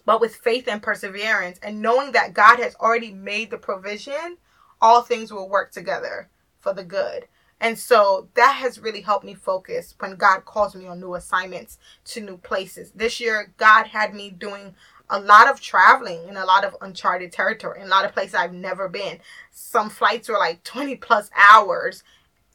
but 0.05 0.21
with 0.21 0.35
faith 0.35 0.69
and 0.69 0.81
perseverance 0.81 1.59
and 1.61 1.81
knowing 1.81 2.13
that 2.13 2.33
God 2.33 2.59
has 2.59 2.75
already 2.75 3.11
made 3.11 3.51
the 3.51 3.57
provision, 3.57 4.37
all 4.81 5.01
things 5.01 5.33
will 5.33 5.49
work 5.49 5.71
together 5.71 6.29
for 6.61 6.73
the 6.73 6.85
good. 6.85 7.27
And 7.59 7.77
so 7.77 8.29
that 8.35 8.53
has 8.53 8.79
really 8.79 9.01
helped 9.01 9.25
me 9.25 9.33
focus 9.33 9.95
when 9.99 10.15
God 10.15 10.45
calls 10.45 10.75
me 10.75 10.87
on 10.87 10.99
new 10.99 11.15
assignments 11.15 11.77
to 12.05 12.21
new 12.21 12.37
places. 12.37 12.91
This 12.91 13.19
year, 13.19 13.53
God 13.57 13.87
had 13.87 14.13
me 14.13 14.29
doing 14.29 14.75
a 15.13 15.19
lot 15.19 15.47
of 15.47 15.61
traveling 15.61 16.27
in 16.27 16.37
a 16.37 16.43
lot 16.43 16.65
of 16.65 16.75
uncharted 16.81 17.31
territory, 17.31 17.79
in 17.79 17.85
a 17.85 17.89
lot 17.89 18.03
of 18.03 18.13
places 18.13 18.33
I've 18.33 18.51
never 18.51 18.89
been. 18.89 19.19
Some 19.51 19.91
flights 19.91 20.27
were 20.27 20.39
like 20.39 20.63
20 20.63 20.95
plus 20.95 21.29
hours, 21.35 22.03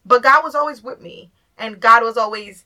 but 0.05 0.25
God 0.25 0.43
was 0.43 0.57
always 0.57 0.83
with 0.83 1.01
me. 1.01 1.31
And 1.57 1.79
God 1.79 2.03
was 2.03 2.17
always 2.17 2.65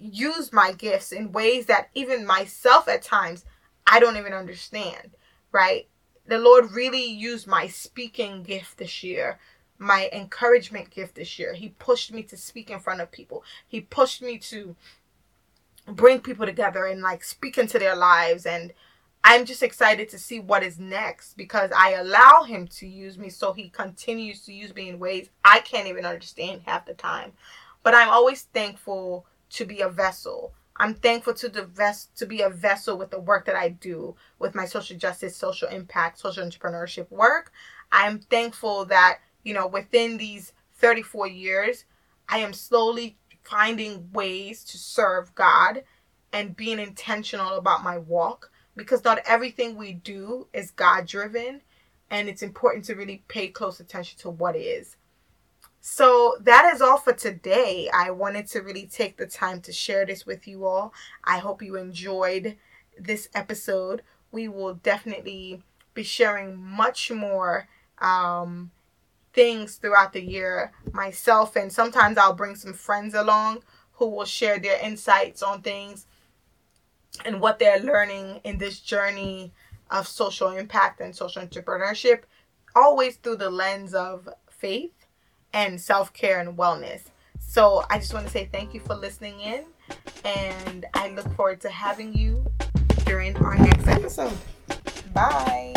used 0.00 0.52
my 0.52 0.72
gifts 0.72 1.12
in 1.12 1.30
ways 1.30 1.66
that 1.66 1.90
even 1.94 2.26
myself 2.26 2.88
at 2.88 3.02
times 3.02 3.44
I 3.86 4.00
don't 4.00 4.16
even 4.16 4.32
understand, 4.32 5.12
right? 5.52 5.86
The 6.26 6.38
Lord 6.38 6.72
really 6.72 7.04
used 7.04 7.46
my 7.46 7.68
speaking 7.68 8.42
gift 8.42 8.78
this 8.78 9.04
year, 9.04 9.38
my 9.78 10.10
encouragement 10.12 10.90
gift 10.90 11.14
this 11.14 11.38
year. 11.38 11.54
He 11.54 11.68
pushed 11.78 12.12
me 12.12 12.24
to 12.24 12.36
speak 12.36 12.68
in 12.68 12.80
front 12.80 13.00
of 13.00 13.12
people. 13.12 13.44
He 13.68 13.80
pushed 13.80 14.22
me 14.22 14.38
to 14.38 14.74
bring 15.86 16.18
people 16.18 16.46
together 16.46 16.86
and 16.86 17.00
like 17.00 17.22
speak 17.22 17.58
into 17.58 17.78
their 17.78 17.94
lives 17.94 18.44
and 18.44 18.72
I'm 19.26 19.46
just 19.46 19.62
excited 19.62 20.10
to 20.10 20.18
see 20.18 20.38
what 20.38 20.62
is 20.62 20.78
next 20.78 21.38
because 21.38 21.70
I 21.74 21.92
allow 21.92 22.42
him 22.42 22.68
to 22.68 22.86
use 22.86 23.16
me 23.16 23.30
so 23.30 23.54
he 23.54 23.70
continues 23.70 24.42
to 24.44 24.52
use 24.52 24.74
me 24.74 24.90
in 24.90 24.98
ways 24.98 25.30
I 25.42 25.60
can't 25.60 25.88
even 25.88 26.04
understand 26.04 26.60
half 26.66 26.84
the 26.84 26.92
time. 26.92 27.32
But 27.82 27.94
I'm 27.94 28.10
always 28.10 28.42
thankful 28.42 29.24
to 29.50 29.64
be 29.64 29.80
a 29.80 29.88
vessel. 29.88 30.52
I'm 30.76 30.92
thankful 30.92 31.32
to 31.34 31.48
the 31.48 31.96
to 32.16 32.26
be 32.26 32.42
a 32.42 32.50
vessel 32.50 32.98
with 32.98 33.10
the 33.10 33.18
work 33.18 33.46
that 33.46 33.56
I 33.56 33.70
do 33.70 34.14
with 34.38 34.54
my 34.54 34.66
social 34.66 34.98
justice, 34.98 35.34
social 35.34 35.68
impact, 35.68 36.18
social 36.18 36.44
entrepreneurship 36.44 37.10
work. 37.10 37.50
I'm 37.90 38.18
thankful 38.18 38.84
that, 38.86 39.20
you 39.42 39.54
know, 39.54 39.66
within 39.66 40.18
these 40.18 40.52
34 40.74 41.28
years, 41.28 41.86
I 42.28 42.38
am 42.38 42.52
slowly 42.52 43.16
finding 43.42 44.10
ways 44.12 44.64
to 44.64 44.76
serve 44.76 45.34
God 45.34 45.84
and 46.30 46.54
being 46.54 46.78
intentional 46.78 47.56
about 47.56 47.82
my 47.82 47.96
walk 47.96 48.50
because 48.76 49.04
not 49.04 49.20
everything 49.26 49.76
we 49.76 49.92
do 49.92 50.48
is 50.52 50.70
God 50.70 51.06
driven 51.06 51.60
and 52.10 52.28
it's 52.28 52.42
important 52.42 52.84
to 52.86 52.94
really 52.94 53.24
pay 53.28 53.48
close 53.48 53.80
attention 53.80 54.18
to 54.20 54.30
what 54.30 54.56
is. 54.56 54.96
So 55.80 56.36
that 56.40 56.72
is 56.74 56.80
all 56.80 56.96
for 56.96 57.12
today. 57.12 57.90
I 57.92 58.10
wanted 58.10 58.46
to 58.48 58.60
really 58.60 58.86
take 58.86 59.16
the 59.16 59.26
time 59.26 59.60
to 59.62 59.72
share 59.72 60.06
this 60.06 60.24
with 60.24 60.48
you 60.48 60.64
all. 60.64 60.94
I 61.24 61.38
hope 61.38 61.62
you 61.62 61.76
enjoyed 61.76 62.56
this 62.98 63.28
episode. 63.34 64.02
We 64.32 64.48
will 64.48 64.74
definitely 64.74 65.62
be 65.92 66.02
sharing 66.02 66.56
much 66.56 67.10
more 67.10 67.68
um, 67.98 68.70
things 69.32 69.76
throughout 69.76 70.12
the 70.12 70.22
year 70.22 70.72
myself, 70.92 71.54
and 71.54 71.72
sometimes 71.72 72.16
I'll 72.16 72.32
bring 72.32 72.56
some 72.56 72.72
friends 72.72 73.14
along 73.14 73.62
who 73.92 74.08
will 74.08 74.24
share 74.24 74.58
their 74.58 74.80
insights 74.82 75.42
on 75.42 75.62
things 75.62 76.06
and 77.24 77.40
what 77.40 77.58
they're 77.58 77.80
learning 77.80 78.40
in 78.44 78.58
this 78.58 78.80
journey 78.80 79.52
of 79.90 80.08
social 80.08 80.50
impact 80.50 81.00
and 81.00 81.14
social 81.14 81.42
entrepreneurship, 81.42 82.22
always 82.74 83.16
through 83.16 83.36
the 83.36 83.50
lens 83.50 83.94
of 83.94 84.28
faith 84.50 84.92
and 85.52 85.80
self 85.80 86.12
care 86.12 86.40
and 86.40 86.56
wellness. 86.58 87.02
So 87.38 87.84
I 87.90 87.98
just 87.98 88.14
want 88.14 88.26
to 88.26 88.32
say 88.32 88.48
thank 88.50 88.74
you 88.74 88.80
for 88.80 88.94
listening 88.94 89.40
in, 89.40 89.64
and 90.24 90.86
I 90.94 91.10
look 91.10 91.30
forward 91.34 91.60
to 91.62 91.68
having 91.68 92.16
you 92.16 92.44
during 93.04 93.36
our 93.36 93.56
next 93.56 93.86
episode. 93.86 94.36
Bye. 95.12 95.73